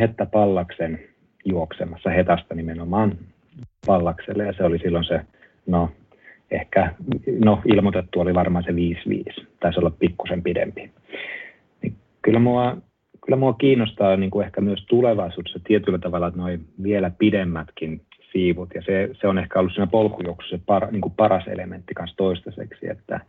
[0.00, 1.00] Hetta Pallaksen
[1.44, 3.18] juoksemassa Hetasta nimenomaan
[3.86, 4.44] Pallakselle.
[4.44, 5.20] Ja se oli silloin se,
[5.66, 5.90] no
[6.50, 6.94] ehkä,
[7.38, 8.70] no ilmoitettu oli varmaan se
[9.40, 9.46] 5-5.
[9.60, 10.90] Taisi olla pikkusen pidempi
[12.22, 12.76] kyllä mua,
[13.24, 18.00] kyllä mua kiinnostaa niin kuin ehkä myös tulevaisuudessa tietyllä tavalla noin vielä pidemmätkin
[18.32, 22.16] siivut, ja se, se on ehkä ollut siinä polkujuoksussa par, niin kuin paras elementti kanssa
[22.16, 23.20] toistaiseksi, että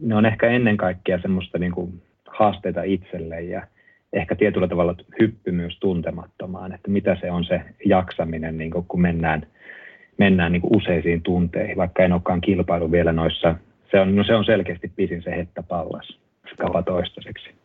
[0.00, 3.66] ne on ehkä ennen kaikkea semmoista niin kuin haasteita itselle ja
[4.12, 9.00] ehkä tietyllä tavalla hyppy myös tuntemattomaan, että mitä se on se jaksaminen, niin kuin kun
[9.00, 9.46] mennään,
[10.18, 13.54] mennään niin kuin useisiin tunteihin, vaikka en olekaan kilpailu vielä noissa,
[13.90, 16.18] se on, no se on selkeästi pisin se hettäpallas
[16.52, 17.63] skapa toistaiseksi.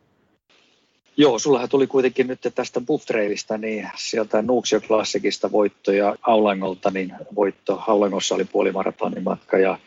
[1.16, 7.12] Joo, sullahan tuli kuitenkin nyt tästä Bufftrailista, niin sieltä Nuuksio Klassikista voitto ja Aulangolta niin
[7.34, 7.82] voitto.
[7.86, 9.78] Aulangossa oli puolimaratonin matka ja,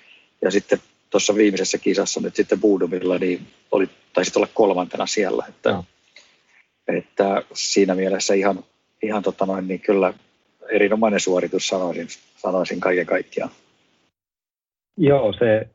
[0.42, 5.46] ja sitten tuossa viimeisessä kisassa nyt sitten Buudumilla, niin oli, taisit olla kolmantena siellä.
[5.50, 5.86] Että, no.
[6.88, 8.64] että siinä mielessä ihan,
[9.04, 10.14] ihan tota noin, niin kyllä
[10.72, 12.08] erinomainen suoritus sanoisin,
[12.38, 13.52] sanoisin kaiken kaikkiaan.
[14.98, 15.68] Joo, se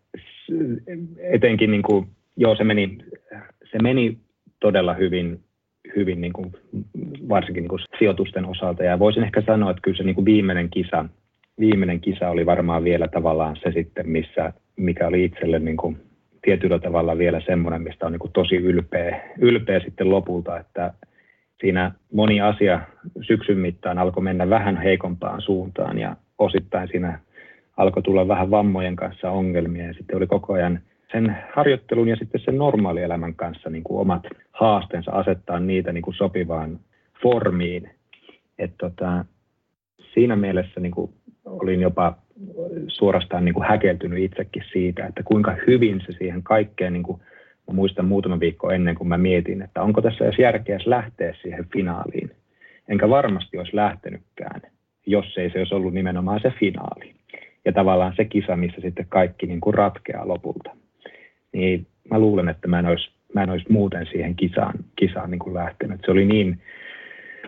[1.33, 2.99] etenkin niin kuin, joo, se meni,
[3.73, 4.19] se meni
[4.61, 5.41] todella hyvin
[5.97, 6.53] hyvin niin kuin,
[7.29, 8.83] varsinkin niin kuin sijoitusten osalta.
[8.83, 11.05] Ja voisin ehkä sanoa, että kyllä se niin kuin viimeinen kisa,
[11.61, 15.97] viimeinen kisa oli varmaan vielä tavallaan se sitten, missä, mikä oli itselle niin kuin
[16.43, 20.95] tietyllä tavalla vielä semmoinen, mistä on niin kuin tosi ylpeä, ylpeä sitten lopulta, että
[21.61, 22.81] siinä moni asia
[23.21, 27.19] syksyn mittaan alkoi mennä vähän heikompaan suuntaan ja osittain siinä
[27.77, 30.81] alkoi tulla vähän vammojen kanssa ongelmia ja sitten oli koko ajan
[31.13, 36.15] sen harjoittelun ja sitten sen normaalielämän kanssa niin kuin omat haasteensa asettaa niitä niin kuin
[36.15, 36.81] sopivaan
[37.23, 37.91] formiin.
[38.59, 39.25] Et tota,
[40.15, 41.13] siinä mielessä niin kuin
[41.45, 42.17] olin jopa
[42.89, 47.21] suorastaan niin kuin häkeltynyt itsekin siitä, että kuinka hyvin se siihen kaikkeen, niin kuin
[47.69, 51.67] mä muistan muutama viikko ennen kuin mä mietin, että onko tässä edes järkeä lähteä siihen
[51.73, 52.31] finaaliin.
[52.89, 54.63] Enkä varmasti olisi lähtenytkään,
[55.07, 57.15] jos ei se olisi ollut nimenomaan se finaali.
[57.65, 60.71] Ja tavallaan se kisa, missä sitten kaikki niin kuin ratkeaa lopulta
[61.53, 65.39] niin mä luulen, että mä en olisi, mä en olisi muuten siihen kisaan, kisaan niin
[65.39, 66.01] kuin lähtenyt.
[66.05, 66.61] Se oli niin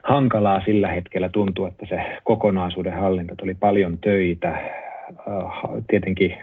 [0.03, 4.49] hankalaa sillä hetkellä tuntua, että se kokonaisuuden hallinta tuli paljon töitä.
[4.49, 4.65] Äh,
[5.89, 6.37] tietenkin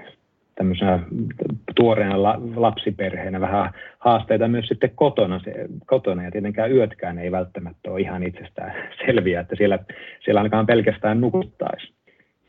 [0.56, 1.00] tämmöisenä
[1.76, 2.24] tuoreena
[2.56, 5.54] lapsiperheenä vähän haasteita myös sitten kotona, se,
[5.86, 8.74] kotona ja tietenkään yötkään ei välttämättä ole ihan itsestään
[9.06, 9.80] selviä, että siellä,
[10.24, 11.94] siellä ainakaan pelkästään nukuttaisi.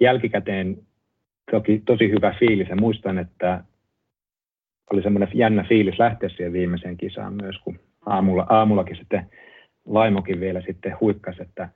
[0.01, 0.77] Jälkikäteen
[1.51, 3.65] toki tosi hyvä fiilis ja muistan, että
[4.93, 9.27] oli semmoinen jännä fiilis lähteä siihen viimeiseen kisaan myös, kun aamulla, aamullakin sitten
[9.93, 11.69] vaimokin vielä sitten huikkasi, että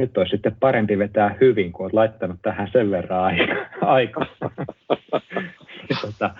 [0.00, 3.34] nyt olisi sitten parempi vetää hyvin, kun olet laittanut tähän sen verran
[3.80, 4.26] aikaa.
[6.02, 6.34] tota,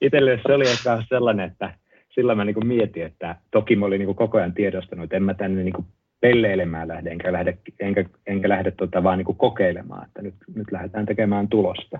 [0.00, 1.74] itselle se oli ehkä sellainen, että
[2.14, 5.34] sillä mä niin mietin, että toki mä olin niin koko ajan tiedostanut, että en mä
[5.34, 5.86] tänne niin
[6.20, 11.06] pelleilemään lähde, enkä lähde, enkä, enkä lähde tota vaan niin kokeilemaan, että nyt, nyt lähdetään
[11.06, 11.98] tekemään tulosta.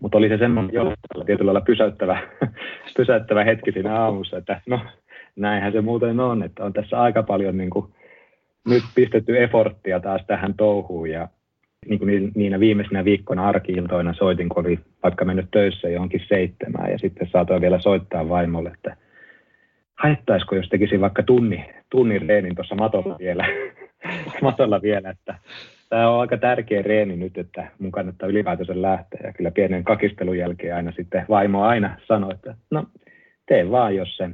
[0.00, 0.92] Mutta oli se semmoinen jo
[1.26, 2.22] tietyllä lailla pysäyttävä,
[2.96, 4.80] pysäyttävä hetki siinä aamussa, että no
[5.36, 7.86] näinhän se muuten on, että on tässä aika paljon niin kuin,
[8.68, 8.82] nyt
[9.38, 11.28] efforttia taas tähän touhuun ja
[11.86, 16.98] niin kuin niinä viimeisinä viikkoina arkiiltoina soitin, kun oli vaikka mennyt töissä johonkin seitsemään ja
[16.98, 18.96] sitten saatoin vielä soittaa vaimolle, että
[19.94, 23.46] haittaisiko, jos tekisin vaikka tunni, tunnin reenin tuossa matolla vielä,
[24.42, 25.34] matolla vielä, että
[25.90, 29.20] tämä on aika tärkeä reeni nyt, että mun kannattaa ylipäätänsä lähteä.
[29.24, 32.86] Ja kyllä pienen kakistelun jälkeen aina sitten vaimo aina sanoi, että no
[33.46, 34.30] tee vaan, jos se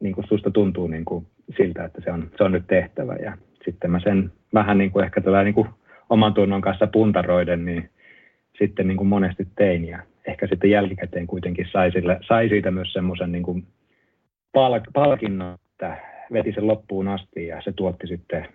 [0.00, 3.14] niin kuin susta tuntuu niin kuin siltä, että se on, se on nyt tehtävä.
[3.14, 5.68] Ja sitten mä sen vähän niin kuin ehkä tällä niin kuin
[6.10, 7.90] oman tunnon kanssa puntaroiden, niin
[8.58, 9.88] sitten niin kuin monesti tein.
[9.88, 13.66] Ja ehkä sitten jälkikäteen kuitenkin sai, sille, sai siitä myös semmoisen niin kuin
[14.58, 15.96] palk- palkinnon, että
[16.32, 18.48] veti sen loppuun asti ja se tuotti sitten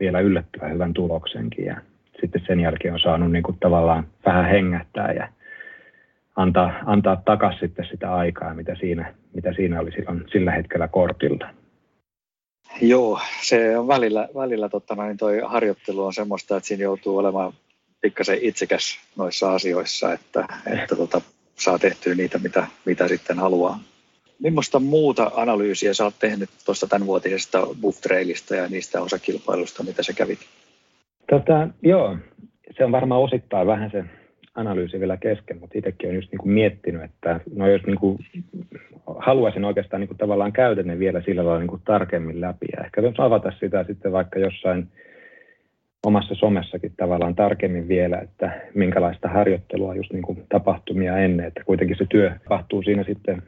[0.00, 1.64] vielä yllättävän hyvän tuloksenkin.
[1.64, 1.76] Ja
[2.20, 5.28] sitten sen jälkeen on saanut niin kuin tavallaan vähän hengähtää ja
[6.36, 11.48] antaa, antaa takaisin sitten sitä aikaa, mitä siinä, mitä siinä oli silloin sillä hetkellä kortilla.
[12.80, 17.52] Joo, se on välillä, välillä totta noin, toi harjoittelu on semmoista, että siinä joutuu olemaan
[18.00, 21.20] pikkasen itsekäs noissa asioissa, että, että tota,
[21.54, 23.80] saa tehtyä niitä, mitä, mitä sitten haluaa.
[24.42, 30.12] Millaista muuta analyysiä sä oot tehnyt tuosta tämänvuotisesta Buff Trailista ja niistä osakilpailusta, mitä sä
[30.12, 30.38] kävit?
[31.30, 32.16] Tota, joo,
[32.76, 34.04] se on varmaan osittain vähän se
[34.54, 38.18] analyysi vielä kesken, mutta itsekin olen just niin kuin miettinyt, että no jos niin kuin
[39.18, 42.84] haluaisin oikeastaan niin kuin tavallaan käydä ne vielä sillä lailla niin kuin tarkemmin läpi ja
[42.84, 44.88] ehkä jos avata sitä sitten vaikka jossain
[46.06, 51.96] omassa somessakin tavallaan tarkemmin vielä, että minkälaista harjoittelua just niin kuin tapahtumia ennen, että kuitenkin
[51.96, 53.42] se työ tapahtuu siinä sitten,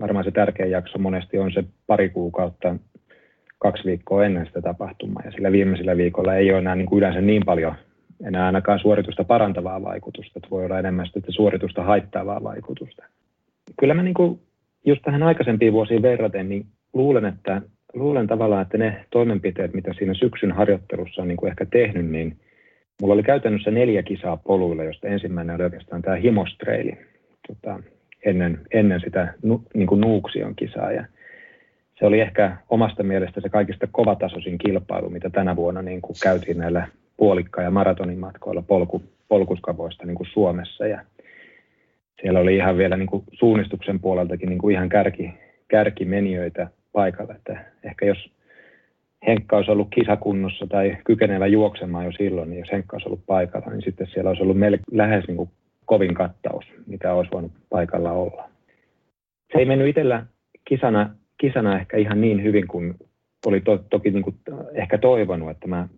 [0.00, 2.76] varmaan se tärkein jakso monesti on se pari kuukautta,
[3.58, 5.22] kaksi viikkoa ennen sitä tapahtumaa.
[5.24, 7.74] Ja sillä viimeisellä viikolla ei ole enää niin kuin yleensä niin paljon
[8.26, 13.04] enää ainakaan suoritusta parantavaa vaikutusta, että voi olla enemmän sitä suoritusta haittaavaa vaikutusta.
[13.80, 14.40] Kyllä mä niin kuin
[14.84, 17.62] just tähän aikaisempiin vuosiin verraten, niin luulen, että
[17.94, 22.36] luulen tavallaan, että ne toimenpiteet, mitä siinä syksyn harjoittelussa on niin kuin ehkä tehnyt, niin
[23.00, 26.98] mulla oli käytännössä neljä kisaa poluilla, josta ensimmäinen oli oikeastaan tämä himostreili.
[27.48, 27.80] Tota,
[28.24, 29.34] ennen, ennen sitä
[29.74, 30.92] niin kuin Nuuksion kisaa.
[30.92, 31.04] Ja
[31.98, 36.58] se oli ehkä omasta mielestä se kaikista kovatasoisin kilpailu, mitä tänä vuonna niin kuin käytiin
[36.58, 40.86] näillä puolikka- ja maratonin matkoilla polku, polkuskavoista niin kuin Suomessa.
[40.86, 41.04] Ja
[42.22, 45.34] siellä oli ihan vielä niin kuin suunnistuksen puoleltakin niin kuin ihan kärki,
[45.68, 47.34] kärkimenijöitä paikalla.
[47.34, 48.30] Että ehkä jos
[49.26, 53.70] Henkka olisi ollut kisakunnossa tai kykenevä juoksemaan jo silloin, niin jos Henkka olisi ollut paikalla,
[53.70, 55.50] niin sitten siellä olisi ollut melke, lähes niin kuin
[55.84, 58.50] kovin kattaus, mitä olisi voinut paikalla olla.
[59.52, 60.26] Se ei mennyt itsellä
[60.64, 62.94] kisana, kisana ehkä ihan niin hyvin kuin
[63.46, 64.36] oli to, toki niin kuin
[64.74, 65.88] ehkä toivonut, että mä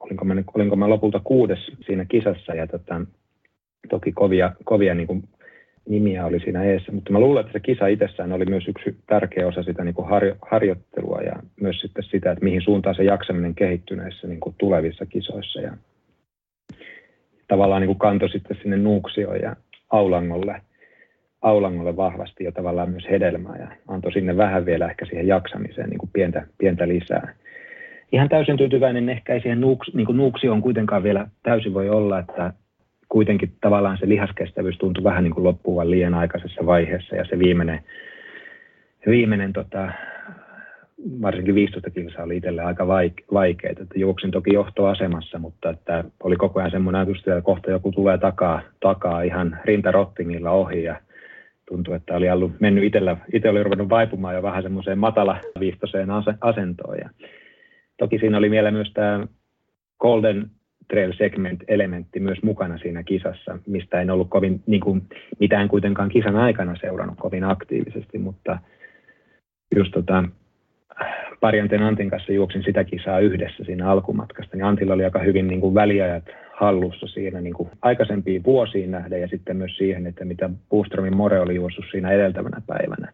[0.00, 3.00] olinko mä, olinko mä lopulta kuudes siinä kisassa ja tota,
[3.88, 5.28] toki kovia, kovia niin kuin
[5.88, 9.46] nimiä oli siinä eessä, mutta mä luulen, että se kisa itsessään oli myös yksi tärkeä
[9.46, 13.54] osa sitä niin kuin harjo, harjoittelua ja myös sitten sitä, että mihin suuntaan se jaksaminen
[13.54, 15.76] kehittyy näissä niin kuin tulevissa kisoissa ja
[17.48, 19.56] tavallaan niin kuin kantoi sitten sinne Nuuksioon ja
[19.90, 20.60] Aulangolle,
[21.42, 25.98] Aulangolle vahvasti ja tavallaan myös hedelmää ja antoi sinne vähän vielä ehkä siihen jaksamiseen niin
[25.98, 27.34] kuin pientä, pientä lisää.
[28.12, 32.18] Ihan täysin tyytyväinen ehkä ei siihen nuuks, niin nuuksi on kuitenkaan vielä täysin voi olla,
[32.18, 32.52] että
[33.08, 37.80] kuitenkin tavallaan se lihaskestävyys tuntui vähän niin kuin loppuvan liian aikaisessa vaiheessa ja se viimeinen,
[39.06, 39.92] viimeinen tota,
[41.22, 42.86] varsinkin 15 kilsaa oli itselle aika
[43.32, 47.92] vaikeaa, että juoksin toki johtoasemassa, mutta että oli koko ajan semmoinen ajatus, että kohta joku
[47.92, 50.82] tulee takaa, takaa ihan rintarottingilla ohi.
[50.82, 51.00] Ja
[51.68, 56.08] tuntui, että oli ollut mennyt itsellä, itse oli ruvennut vaipumaan jo vähän semmoiseen matala viistoseen
[56.40, 56.98] asentoon.
[56.98, 57.10] Ja
[57.98, 59.26] Toki siinä oli vielä myös tämä
[60.00, 60.50] Golden
[60.88, 65.02] Trail Segment-elementti myös mukana siinä kisassa, mistä en ollut kovin, niin kuin,
[65.40, 68.58] mitään kuitenkaan kisan aikana seurannut kovin aktiivisesti, mutta
[69.76, 70.24] just tota,
[71.40, 75.60] Parjanten Antin kanssa juoksin sitä kisaa yhdessä siinä alkumatkasta, niin Antilla oli aika hyvin niin
[75.60, 80.50] kuin väliajat hallussa siinä niin kuin aikaisempiin vuosiin nähden ja sitten myös siihen, että mitä
[80.68, 83.12] Puustromin More oli juossut siinä edeltävänä päivänä.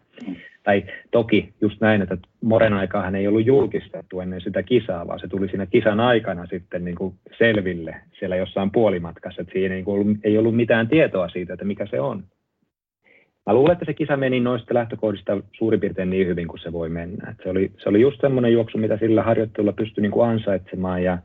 [0.63, 5.29] Tai toki just näin, että Moren aikaahan ei ollut julkistettu ennen sitä kisaa, vaan se
[5.29, 10.17] tuli siinä kisan aikana sitten niin kuin selville siellä jossain puolimatkassa, että siinä ei ollut,
[10.25, 12.25] ei ollut mitään tietoa siitä, että mikä se on.
[13.47, 16.89] Mä luulen, että se kisa meni noista lähtökohdista suurin piirtein niin hyvin kuin se voi
[16.89, 17.31] mennä.
[17.31, 21.03] Että se, oli, se oli just semmoinen juoksu, mitä sillä harjoittelulla pystyi niin kuin ansaitsemaan
[21.03, 21.19] ja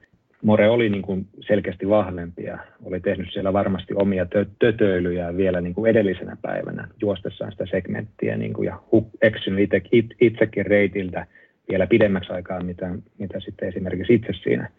[0.44, 5.62] More oli niin kuin selkeästi vahvempi ja oli tehnyt siellä varmasti omia tö- tötöilyjä vielä
[5.62, 8.80] niin kuin edellisenä päivänä juostessaan sitä segmenttiä niin kuin, ja
[9.22, 9.82] eksynyt itse,
[10.22, 11.28] itsekin reitiltä
[11.70, 14.70] vielä pidemmäksi aikaa, mitä, mitä sitten esimerkiksi itse siinä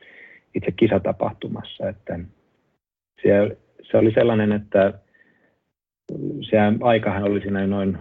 [0.54, 1.88] itse kisatapahtumassa.
[1.88, 2.20] Että
[3.22, 3.56] se,
[3.90, 4.92] se oli sellainen, että
[6.40, 7.98] se aikahan oli siinä noin,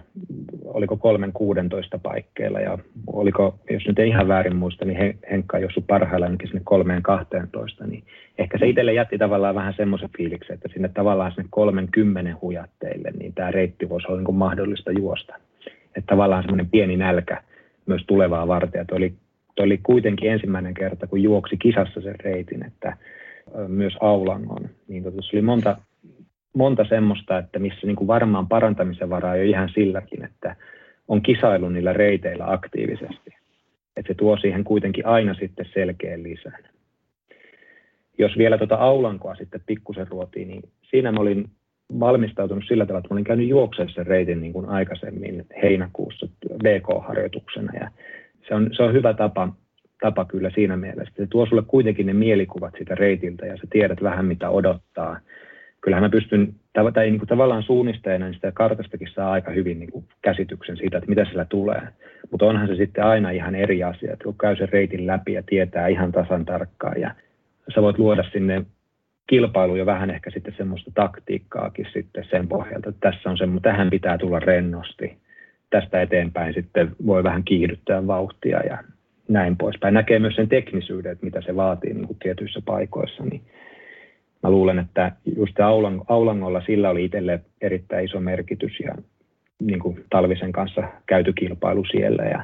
[0.64, 5.80] oliko kolmen kuudentoista paikkeilla ja oliko, jos nyt ei ihan väärin muista, niin Henkka Jossu
[5.80, 8.04] parhaillaan sinne kolmeen kahteentoista, niin
[8.38, 13.10] ehkä se itselle jätti tavallaan vähän semmoisen fiiliksen, että sinne tavallaan sinne kolmen kymmenen hujatteille,
[13.18, 15.36] niin tämä reitti voisi olla niin mahdollista juosta.
[15.96, 17.42] Että tavallaan semmoinen pieni nälkä
[17.86, 19.14] myös tulevaa varten, toi oli,
[19.60, 22.96] oli kuitenkin ensimmäinen kerta, kun juoksi kisassa sen reitin, että
[23.68, 25.76] myös Aulangon, niin tuossa oli monta
[26.52, 30.56] monta semmoista, että missä niin kuin varmaan parantamisen varaa jo ihan silläkin, että
[31.08, 33.34] on kisailu niillä reiteillä aktiivisesti.
[33.96, 36.64] Että se tuo siihen kuitenkin aina sitten selkeän lisän.
[38.18, 41.50] Jos vielä tuota aulankoa sitten pikkusen ruotiin, niin siinä mä olin
[42.00, 46.28] valmistautunut sillä tavalla, että mä olin käynyt juokseessa sen reitin niin kuin aikaisemmin heinäkuussa
[46.62, 47.72] BK-harjoituksena.
[47.80, 47.90] Ja
[48.48, 49.48] se, on, se on hyvä tapa,
[50.00, 51.14] tapa kyllä siinä mielessä.
[51.16, 55.20] Se tuo sulle kuitenkin ne mielikuvat siitä reitiltä ja sä tiedät vähän mitä odottaa
[55.80, 59.92] kyllähän mä pystyn, tai niin kuin tavallaan suunnistajana niin sitä kartastakin saa aika hyvin niin
[59.92, 61.82] kuin käsityksen siitä, että mitä sillä tulee.
[62.30, 65.42] Mutta onhan se sitten aina ihan eri asia, että kun käy sen reitin läpi ja
[65.46, 67.14] tietää ihan tasan tarkkaan ja
[67.74, 68.64] sä voit luoda sinne
[69.26, 73.90] kilpailu jo vähän ehkä sitten semmoista taktiikkaakin sitten sen pohjalta, että tässä on se, tähän
[73.90, 75.16] pitää tulla rennosti.
[75.70, 78.78] Tästä eteenpäin sitten voi vähän kiihdyttää vauhtia ja
[79.28, 79.94] näin poispäin.
[79.94, 83.42] Näkee myös sen teknisyyden, että mitä se vaatii niin kuin tietyissä paikoissa, niin
[84.42, 88.94] mä luulen, että just Aulang, Aulangolla sillä oli itselle erittäin iso merkitys ja
[89.60, 92.42] niin kuin talvisen kanssa käyty kilpailu siellä ja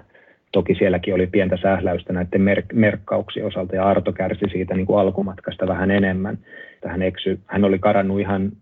[0.52, 4.98] toki sielläkin oli pientä sähläystä näiden merk- merkkauksien osalta ja Arto kärsi siitä niin kuin
[4.98, 6.38] alkumatkasta vähän enemmän.
[6.80, 8.52] Tähän eksy, hän oli karannut ihan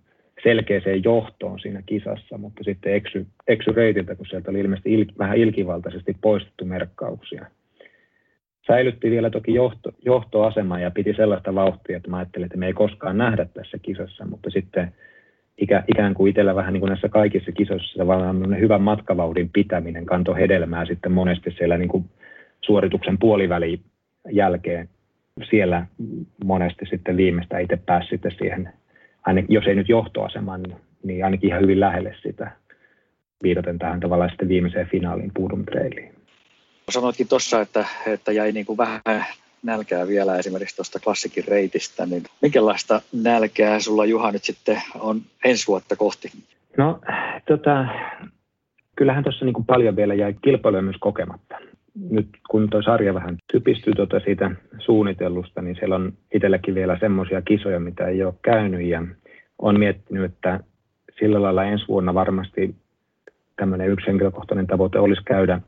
[0.43, 5.39] selkeäseen johtoon siinä kisassa, mutta sitten eksy, eksy reitiltä, kun sieltä oli ilmeisesti il, vähän
[5.39, 7.47] ilkivaltaisesti poistettu merkkauksia
[8.67, 12.73] säilytti vielä toki johto, johtoasema ja piti sellaista vauhtia, että mä ajattelin, että me ei
[12.73, 14.95] koskaan nähdä tässä kisassa, mutta sitten
[15.59, 20.35] ikä, ikään kuin itsellä vähän niin kuin näissä kaikissa kisoissa tavallaan hyvän matkavauhdin pitäminen kanto
[20.35, 22.05] hedelmää sitten monesti siellä niin kuin
[22.61, 23.81] suorituksen puolivälin
[24.31, 24.89] jälkeen
[25.51, 25.87] siellä
[26.45, 28.73] monesti sitten viimeistä itse pääsi sitten siihen,
[29.23, 30.61] aina, jos ei nyt johtoaseman,
[31.03, 32.51] niin ainakin ihan hyvin lähelle sitä
[33.43, 36.14] viitaten tähän tavallaan sitten viimeiseen finaaliin Pudum Trailiin.
[36.91, 39.01] Sanoitkin tuossa, että, että jäi niin kuin vähän
[39.63, 45.67] nälkää vielä esimerkiksi tuosta klassikin reitistä, niin minkälaista nälkää sulla Juha nyt sitten on ensi
[45.67, 46.31] vuotta kohti?
[46.77, 47.01] No
[47.47, 47.87] tota,
[48.97, 51.57] kyllähän tuossa niin paljon vielä jäi kilpailuja myös kokematta.
[52.11, 57.43] Nyt kun tuo sarja vähän typistyy tuota siitä suunnitellusta, niin siellä on itselläkin vielä semmoisia
[57.43, 59.03] kisoja, mitä ei ole käynyt ja
[59.59, 60.61] on miettinyt, että
[61.19, 62.75] sillä lailla ensi vuonna varmasti
[63.57, 65.61] tämmöinen yksi henkilökohtainen tavoite olisi käydä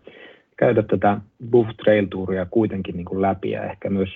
[0.56, 4.08] käydä tätä Buff Trail Touria kuitenkin niin kuin läpi ja ehkä myös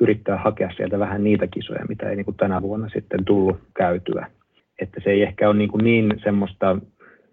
[0.00, 4.26] yrittää hakea sieltä vähän niitä kisoja, mitä ei niin kuin tänä vuonna sitten tullut käytyä.
[4.78, 6.78] Että se ei ehkä ole niin, kuin niin semmoista,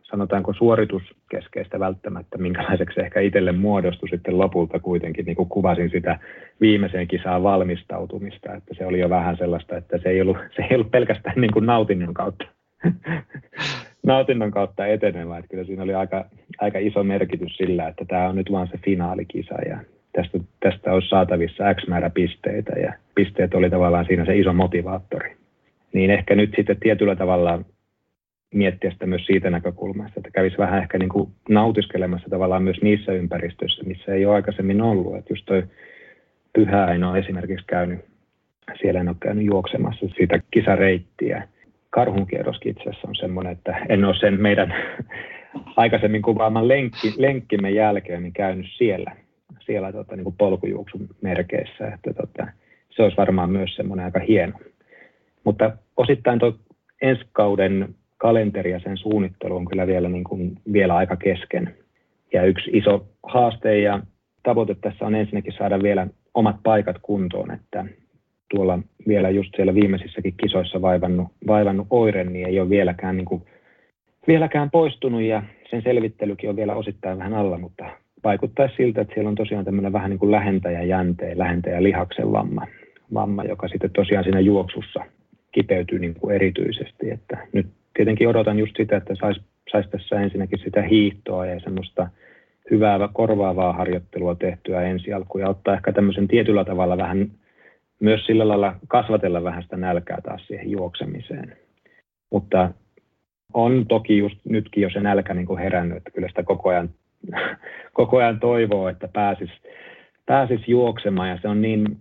[0.04, 6.20] sanotaanko suorituskeskeistä välttämättä, minkälaiseksi se ehkä itselle muodostui sitten lopulta kuitenkin, niin kuin kuvasin sitä
[6.62, 10.76] viimeiseen kisaan valmistautumista, että se oli jo vähän sellaista, että se ei ollut, se ei
[10.76, 12.46] ollut pelkästään niin kuin nautinnon kautta
[14.08, 15.38] nautinnon kautta etenevä.
[15.38, 16.26] Että kyllä siinä oli aika,
[16.60, 19.78] aika iso merkitys sillä, että tämä on nyt vaan se finaalikisa ja
[20.12, 25.36] tästä, tästä olisi saatavissa X määrä pisteitä ja pisteet oli tavallaan siinä se iso motivaattori.
[25.94, 27.62] Niin ehkä nyt sitten tietyllä tavalla
[28.54, 33.12] miettiä sitä myös siitä näkökulmasta, että kävisi vähän ehkä niin kuin nautiskelemassa tavallaan myös niissä
[33.12, 35.16] ympäristöissä, missä ei ole aikaisemmin ollut.
[35.16, 35.64] Että just toi
[36.54, 38.00] Pyhäino on esimerkiksi käynyt,
[38.82, 41.48] siellä en ole käynyt juoksemassa sitä kisareittiä,
[41.90, 44.74] karhunkierroskin itse asiassa on semmoinen, että en ole sen meidän
[45.76, 49.16] aikaisemmin kuvaaman lenkki, lenkkimme jälkeen niin käynyt siellä,
[49.66, 51.88] siellä tota, niin kuin polkujuoksun merkeissä.
[51.88, 52.48] Että, tota,
[52.90, 54.54] se olisi varmaan myös semmoinen aika hieno.
[55.44, 56.54] Mutta osittain tuo
[57.02, 61.76] ensi kauden kalenteri ja sen suunnittelu on kyllä vielä, niin kuin, vielä aika kesken.
[62.34, 64.00] Ja yksi iso haaste ja
[64.44, 67.86] tavoite tässä on ensinnäkin saada vielä omat paikat kuntoon, että
[68.56, 73.42] tuolla vielä just siellä viimeisissäkin kisoissa vaivannut, vaivannut oire, niin ei ole vieläkään, niin kuin,
[74.28, 77.86] vieläkään poistunut ja sen selvittelykin on vielä osittain vähän alla, mutta
[78.24, 82.68] vaikuttaa siltä, että siellä on tosiaan tämmöinen vähän niin kuin lähentäjä jänteen, lähentäjä lihaksen vamma,
[83.14, 85.00] vamma, joka sitten tosiaan siinä juoksussa
[85.52, 87.10] kipeytyy niin kuin erityisesti.
[87.10, 89.42] Että nyt tietenkin odotan just sitä, että saisi
[89.72, 92.10] sais tässä ensinnäkin sitä hiihtoa ja semmoista
[92.72, 97.32] hyvää korvaavaa harjoittelua tehtyä ensi alkuun ja ottaa ehkä tämmöisen tietyllä tavalla vähän
[98.00, 101.58] myös sillä lailla kasvatella vähän sitä nälkää taas siihen juoksemiseen.
[102.32, 102.72] Mutta
[103.54, 106.90] on toki just nytkin jo se nälkä niin kuin herännyt, että kyllä sitä koko ajan,
[107.94, 109.50] koko ajan toivoo, että pääsis,
[110.26, 111.98] pääsisi juoksemaan ja se on niin,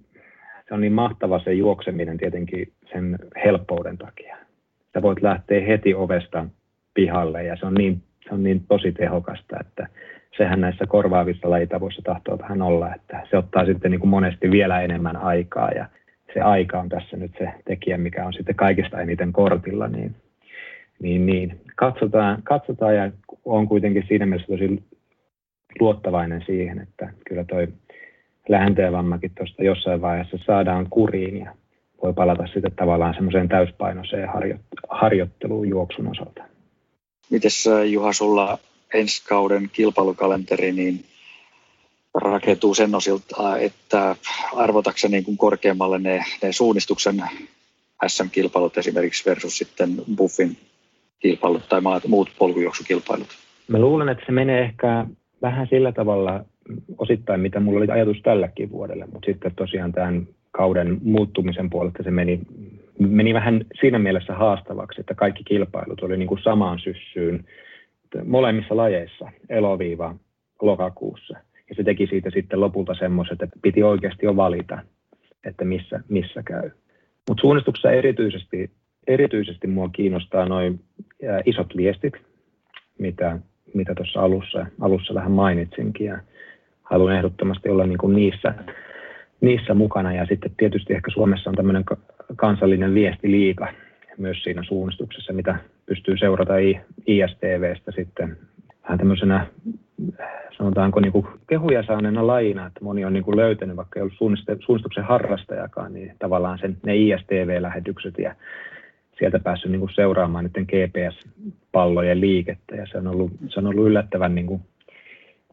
[0.68, 4.36] se on niin mahtava se juokseminen tietenkin sen helppouden takia.
[4.94, 6.47] Sä voit lähteä heti ovesta
[6.94, 9.88] pihalle ja se on niin, se on niin tosi tehokasta, että
[10.37, 14.80] sehän näissä korvaavissa lajitavoissa tahtoo vähän olla, että se ottaa sitten niin kuin monesti vielä
[14.80, 15.87] enemmän aikaa ja
[16.34, 20.14] se aika on tässä nyt se tekijä, mikä on sitten kaikista eniten kortilla, niin,
[21.03, 21.61] niin, niin.
[21.76, 23.11] Katsotaan, katsotaan ja
[23.45, 24.82] on kuitenkin siinä mielessä tosi
[25.80, 27.68] luottavainen siihen, että kyllä toi
[28.49, 31.55] lähenteenvammakin tuosta jossain vaiheessa saadaan kuriin ja
[32.03, 34.28] voi palata sitten tavallaan semmoiseen täyspainoiseen
[34.89, 36.45] harjoitteluun juoksun osalta.
[37.30, 38.59] Mites Juha, sulla
[38.95, 41.05] ensi kauden kilpailukalenteri niin
[42.14, 44.16] rakentuu sen osilta, että
[44.57, 47.22] arvotaksen niin kuin korkeammalle ne, ne suunnistuksen
[48.07, 50.57] SM-kilpailut esimerkiksi versus sitten Buffin
[51.20, 53.28] kilpailut tai muut polkujuoksukilpailut?
[53.68, 55.07] Mä luulen, että se menee ehkä
[55.43, 56.45] vähän sillä tavalla
[56.99, 62.11] osittain, mitä mulla oli ajatus tälläkin vuodelle, mutta sitten tosiaan tämän kauden muuttumisen puolesta se
[62.11, 62.41] meni,
[62.99, 67.45] meni vähän siinä mielessä haastavaksi, että kaikki kilpailut oli niin kuin samaan syssyyn
[68.24, 70.14] molemmissa lajeissa eloviiva
[70.62, 71.38] lokakuussa.
[71.68, 74.78] Ja se teki siitä sitten lopulta semmoiset, että piti oikeasti jo valita,
[75.44, 76.70] että missä, missä käy.
[77.28, 78.70] Mutta suunnistuksessa erityisesti,
[79.07, 80.80] erityisesti mua kiinnostaa noin
[81.44, 82.14] isot viestit,
[82.98, 83.38] mitä,
[83.74, 86.07] mitä tuossa alussa, alussa vähän mainitsinkin.
[86.07, 86.18] Ja
[86.82, 88.54] haluan ehdottomasti olla niin kuin niissä,
[89.40, 90.12] niissä mukana.
[90.12, 91.84] Ja sitten tietysti ehkä Suomessa on tämmöinen
[92.36, 93.68] kansallinen viestiliika
[94.18, 96.54] myös siinä suunnistuksessa, mitä pystyy seurata
[97.06, 98.36] ISTVstä sitten
[98.82, 99.46] vähän tämmöisenä
[100.56, 104.18] sanotaanko niin kuin kehuja saaneena lajina, että moni on niin kuin löytänyt, vaikka ei ollut
[104.64, 108.34] suunnistuksen harrastajakaan, niin tavallaan sen, ne ISTV-lähetykset ja
[109.18, 113.86] sieltä päässyt niin kuin seuraamaan niiden GPS-pallojen liikettä ja se on ollut, se on ollut
[113.86, 114.60] yllättävän niin kuin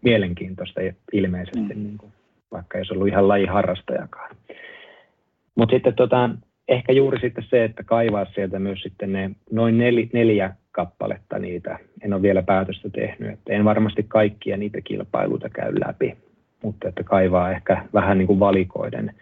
[0.01, 0.81] mielenkiintoista
[1.13, 1.83] ilmeisesti, mm.
[1.83, 2.11] niin kuin,
[2.51, 4.35] vaikka ei se ollut ihan lajiharrastajakaan.
[5.55, 6.29] Mutta sitten tota,
[6.67, 11.79] ehkä juuri sitten se, että kaivaa sieltä myös sitten ne noin nel, neljä kappaletta niitä.
[12.01, 16.17] En ole vielä päätöstä tehnyt, että en varmasti kaikkia niitä kilpailuita käy läpi,
[16.63, 19.13] mutta että kaivaa ehkä vähän niin kuin valikoiden.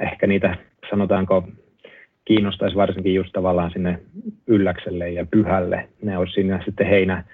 [0.00, 0.56] Ehkä niitä,
[0.90, 1.48] sanotaanko,
[2.24, 3.98] kiinnostaisi varsinkin just tavallaan sinne
[4.46, 5.88] ylläkselle ja pyhälle.
[6.02, 7.24] Ne olisi siinä sitten heinä,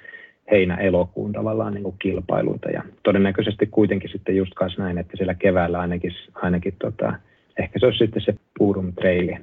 [0.51, 2.71] heinä-elokuun tavallaan niin kuin kilpailuita.
[2.71, 7.13] Ja todennäköisesti kuitenkin sitten just näin, että siellä keväällä ainakin, ainakin tota,
[7.59, 9.39] ehkä se olisi sitten se Puurum Traili.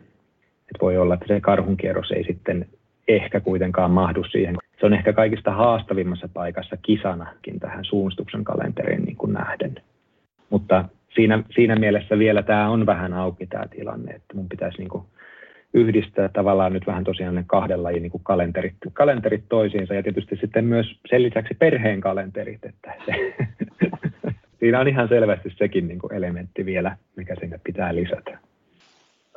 [0.82, 2.66] Voi olla, että se karhunkierros ei sitten
[3.08, 4.56] ehkä kuitenkaan mahdu siihen.
[4.80, 9.76] Se on ehkä kaikista haastavimmassa paikassa kisanakin tähän suunnistuksen kalenteriin niin kuin nähden.
[10.50, 10.86] Mutta
[11.16, 15.04] siinä, siinä mielessä vielä tämä on vähän auki tämä tilanne, että mun pitäisi niin kuin
[15.74, 20.36] yhdistää tavallaan nyt vähän tosiaan ne kahden lajin niin kuin kalenterit, kalenterit toisiinsa ja tietysti
[20.36, 23.36] sitten myös sen lisäksi perheen kalenterit, että se,
[24.60, 28.40] siinä on ihan selvästi sekin niin kuin elementti vielä, mikä sinne pitää lisätä.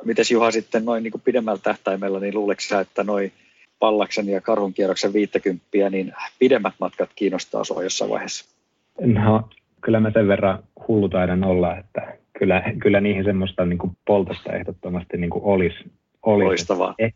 [0.03, 3.31] Mites Juha sitten noin niin kuin pidemmällä tähtäimellä, niin luuleeko että noin
[3.79, 8.55] pallaksen ja karhunkierroksen 50, niin pidemmät matkat kiinnostaa sinua jossain vaiheessa?
[9.01, 9.49] No,
[9.81, 14.53] kyllä mä sen verran hullu taidan olla, että kyllä, kyllä niihin semmoista niin kuin poltosta
[14.53, 15.77] ehdottomasti niin kuin olisi.
[16.23, 16.45] olisi.
[16.45, 16.95] Loistavaa.
[16.99, 17.13] Eh,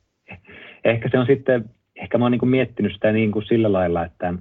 [0.84, 4.06] ehkä se on sitten, ehkä mä oon niin kuin miettinyt sitä niin kuin sillä lailla,
[4.06, 4.34] että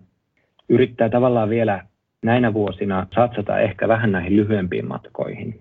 [0.68, 1.84] yrittää tavallaan vielä
[2.24, 5.60] näinä vuosina satsata ehkä vähän näihin lyhyempiin matkoihin.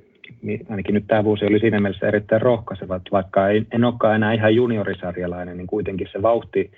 [0.70, 4.56] Ainakin nyt tämä vuosi oli siinä mielessä erittäin rohkaiseva, että vaikka en, olekaan enää ihan
[4.56, 6.72] juniorisarjalainen, niin kuitenkin se vauhti,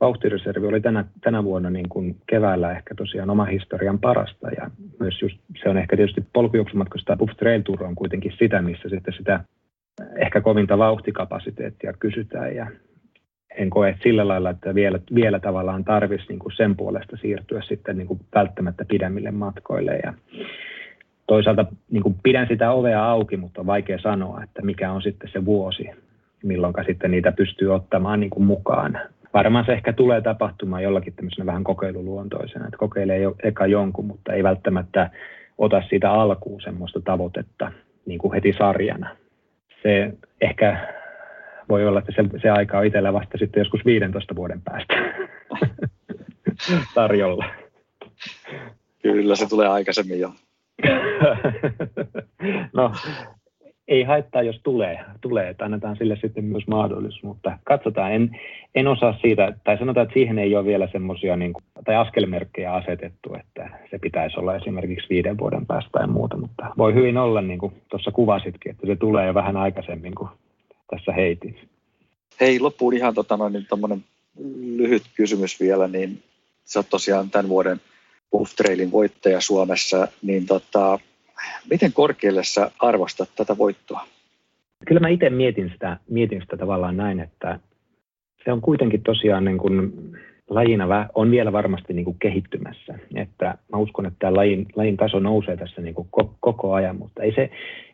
[0.00, 5.22] vauhtireservi oli tänä, tänä vuonna niin kuin keväällä ehkä tosiaan oma historian parasta ja myös
[5.22, 9.14] just, se on ehkä tietysti polkujuoksumatkoista tai Buff Trail Tour on kuitenkin sitä, missä sitten
[9.14, 9.40] sitä
[10.16, 12.66] ehkä kovinta vauhtikapasiteettia kysytään ja
[13.56, 17.98] en koe sillä lailla, että vielä, vielä tavallaan tarvitsisi niin kuin sen puolesta siirtyä sitten
[17.98, 20.00] niin kuin välttämättä pidemmille matkoille.
[20.04, 20.14] Ja
[21.26, 25.30] toisaalta niin kuin pidän sitä ovea auki, mutta on vaikea sanoa, että mikä on sitten
[25.32, 25.90] se vuosi,
[26.42, 28.98] milloin sitten niitä pystyy ottamaan niin kuin mukaan.
[29.34, 34.32] Varmaan se ehkä tulee tapahtumaan jollakin tämmöisenä vähän kokeiluluontoisena, että kokeilee jo eka jonkun, mutta
[34.32, 35.10] ei välttämättä
[35.58, 37.72] ota siitä alkuun semmoista tavoitetta
[38.06, 39.16] niin kuin heti sarjana.
[39.82, 40.88] Se ehkä
[41.68, 44.94] voi olla, että se, se aika on itsellä vasta sitten joskus 15 vuoden päästä
[46.94, 47.44] tarjolla.
[49.02, 50.32] Kyllä, se tulee aikaisemmin jo.
[52.72, 52.92] no,
[53.88, 58.40] ei haittaa, jos tulee, tulee, että annetaan sille sitten myös mahdollisuus, mutta katsotaan, en,
[58.74, 61.52] en osaa siitä, tai sanotaan, että siihen ei ole vielä semmoisia, niin
[61.84, 66.94] tai askelmerkkejä asetettu, että se pitäisi olla esimerkiksi viiden vuoden päästä tai muuta, mutta voi
[66.94, 70.28] hyvin olla, niin kuin tuossa kuvasitkin, että se tulee jo vähän aikaisemmin kuin
[70.96, 71.56] tässä heitin.
[72.40, 73.66] Hei, loppuun ihan tota noin, niin
[74.76, 76.22] lyhyt kysymys vielä, niin
[76.64, 77.80] sä oot tosiaan tämän vuoden
[78.30, 80.98] Buff Trailin voittaja Suomessa, niin tota,
[81.70, 84.06] miten korkealle sä arvostat tätä voittoa?
[84.86, 87.60] Kyllä mä itse mietin sitä, mietin sitä tavallaan näin, että
[88.44, 89.92] se on kuitenkin tosiaan niin kuin
[90.54, 92.98] lajina on vielä varmasti niin kuin kehittymässä.
[93.14, 96.08] Että mä uskon, että tämä lajin, lajin taso nousee tässä niin kuin
[96.40, 97.50] koko ajan, mutta ei se,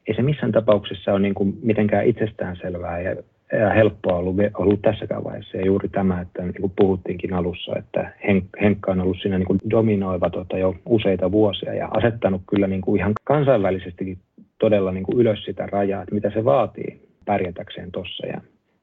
[0.07, 3.17] ei se missään tapauksessa ole niin kuin mitenkään itsestäänselvää ja,
[3.59, 5.57] ja helppoa ollut, ollut tässäkään vaiheessa.
[5.57, 8.13] Ja juuri tämä, että niin kuin puhuttiinkin alussa, että
[8.61, 12.81] Henkka on ollut siinä niin kuin dominoiva tota, jo useita vuosia ja asettanut kyllä niin
[12.81, 14.19] kuin ihan kansainvälisestikin
[14.59, 18.27] todella niin kuin ylös sitä rajaa, että mitä se vaatii pärjätäkseen tuossa.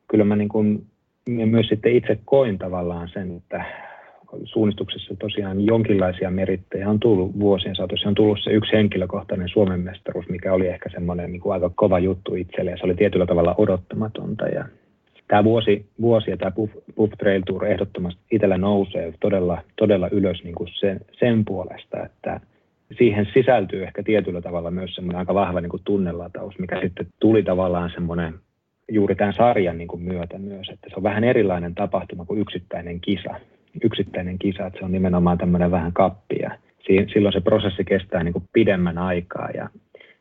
[0.08, 0.86] Kyllä mä niin kuin
[1.30, 3.66] ja myös sitten itse koin tavallaan sen, että
[4.44, 8.10] suunnistuksessa tosiaan jonkinlaisia merittejä on tullut vuosien saatossa.
[8.10, 12.00] On tullut se yksi henkilökohtainen Suomen mestaruus, mikä oli ehkä semmoinen niin kuin aika kova
[12.00, 14.48] juttu itselle ja se oli tietyllä tavalla odottamatonta.
[14.48, 14.66] Ja
[15.28, 20.44] tämä vuosi, vuosi ja tämä Buff, Buff Trail Tour ehdottomasti itsellä nousee todella, todella ylös
[20.44, 22.40] niin kuin sen, sen puolesta, että
[22.98, 27.44] siihen sisältyy ehkä tietyllä tavalla myös semmoinen aika vahva niin kuin tunnelataus, mikä sitten tuli
[27.44, 28.34] tavallaan semmoinen
[28.92, 33.00] juuri tämän sarjan niin kuin myötä myös, että se on vähän erilainen tapahtuma kuin yksittäinen
[33.00, 33.36] kisa.
[33.84, 36.52] Yksittäinen kisa, että se on nimenomaan tämmöinen vähän kappi ja
[37.14, 39.70] silloin se prosessi kestää niin kuin pidemmän aikaa ja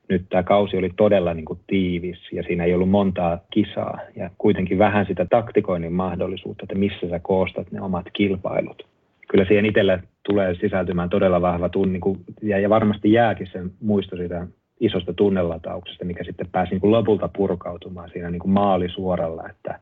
[0.09, 4.31] nyt tämä kausi oli todella niin kuin tiivis ja siinä ei ollut montaa kisaa ja
[4.39, 8.87] kuitenkin vähän sitä taktikoinnin mahdollisuutta, että missä sä koostat ne omat kilpailut.
[9.29, 12.01] Kyllä siihen itselle tulee sisältymään todella vahva tunni
[12.43, 14.47] ja, ja varmasti jääkin sen muisto siitä
[14.87, 19.79] isosta tunnelatauksesta, mikä sitten pääsi niin kuin lopulta purkautumaan siinä niin kuin maalisuoralla, että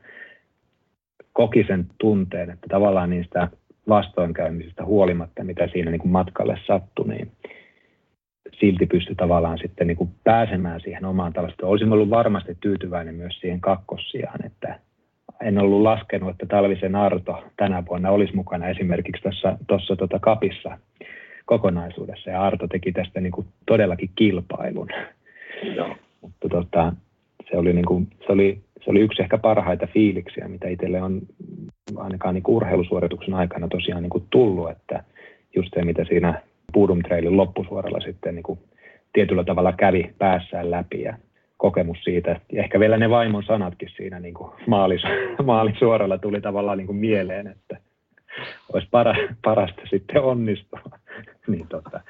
[1.33, 3.47] koki sen tunteen, että tavallaan niistä
[3.89, 7.31] vastoinkäymisistä huolimatta, mitä siinä niin kuin matkalle sattui, niin
[8.59, 11.67] silti pystyi tavallaan sitten niin kuin pääsemään siihen omaan tällaista.
[11.67, 14.79] Olisin ollut varmasti tyytyväinen myös siihen kakkossiaan, että
[15.41, 19.23] en ollut laskenut, että Talvisen Arto tänä vuonna olisi mukana esimerkiksi
[19.67, 20.77] tuossa, tuota kapissa
[21.45, 22.29] kokonaisuudessa.
[22.29, 24.89] Ja Arto teki tästä niin kuin todellakin kilpailun.
[25.75, 25.95] Joo.
[26.21, 26.93] Mutta tota,
[27.51, 31.21] se, oli niin kuin, se, oli, se oli yksi ehkä parhaita fiiliksiä, mitä itselle on
[31.95, 35.03] ainakaan niin kuin urheilusuorituksen aikana tosiaan niin kuin tullut, että
[35.55, 36.41] just se, mitä siinä
[36.73, 38.59] Pudum Trailin loppusuoralla sitten niin kuin
[39.13, 41.17] tietyllä tavalla kävi päässään läpi ja
[41.57, 42.39] kokemus siitä.
[42.51, 45.01] Ja ehkä vielä ne vaimon sanatkin siinä niin kuin maalis,
[45.45, 47.77] maalisuoralla tuli tavallaan niin kuin mieleen, että
[48.73, 50.79] olisi para, parasta sitten onnistua.
[51.47, 52.01] niin tota,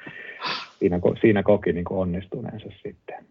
[0.78, 3.24] siinä, siinä koki niin kuin onnistuneensa sitten.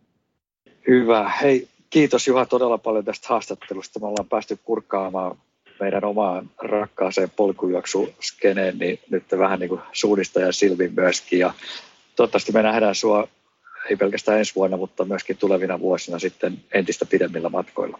[0.87, 1.29] Hyvä.
[1.41, 3.99] Hei, kiitos Juha todella paljon tästä haastattelusta.
[3.99, 5.37] Me ollaan päästy kurkkaamaan
[5.79, 11.39] meidän omaan rakkaaseen polkujuoksuskeneen, niin nyt vähän niin kuin suunnistajan silmin myöskin.
[11.39, 11.53] Ja
[12.15, 13.27] toivottavasti me nähdään sua
[13.89, 17.99] ei pelkästään ensi vuonna, mutta myöskin tulevina vuosina sitten entistä pidemmillä matkoilla.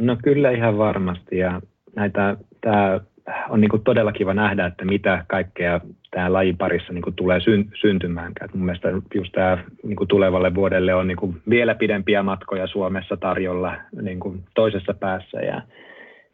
[0.00, 1.60] No kyllä ihan varmasti ja
[1.96, 3.00] näitä, tämä
[3.48, 7.40] on niin kuin todella kiva nähdä, että mitä kaikkea tämä lajin parissa niin kuin tulee
[7.40, 8.32] syn, syntymään.
[8.44, 12.66] Et mun mielestä just tämä niin kuin tulevalle vuodelle on niin kuin vielä pidempiä matkoja
[12.66, 15.62] Suomessa tarjolla niin kuin toisessa päässä ja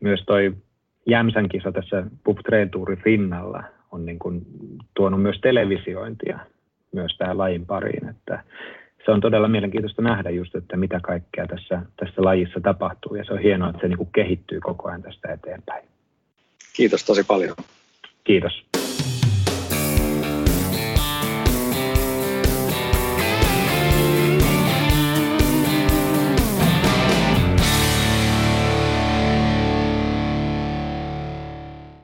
[0.01, 0.55] myös toi
[1.07, 2.39] Jämsän kisa tässä Pub
[2.70, 4.43] Tourin rinnalla on niin kuin
[4.95, 6.39] tuonut myös televisiointia
[6.93, 8.43] myös tähän lajin pariin, että
[9.05, 13.32] se on todella mielenkiintoista nähdä just, että mitä kaikkea tässä, tässä lajissa tapahtuu ja se
[13.32, 15.88] on hienoa, että se niin kuin kehittyy koko ajan tästä eteenpäin.
[16.78, 17.56] Kiitos tosi paljon.
[18.24, 18.64] Kiitos.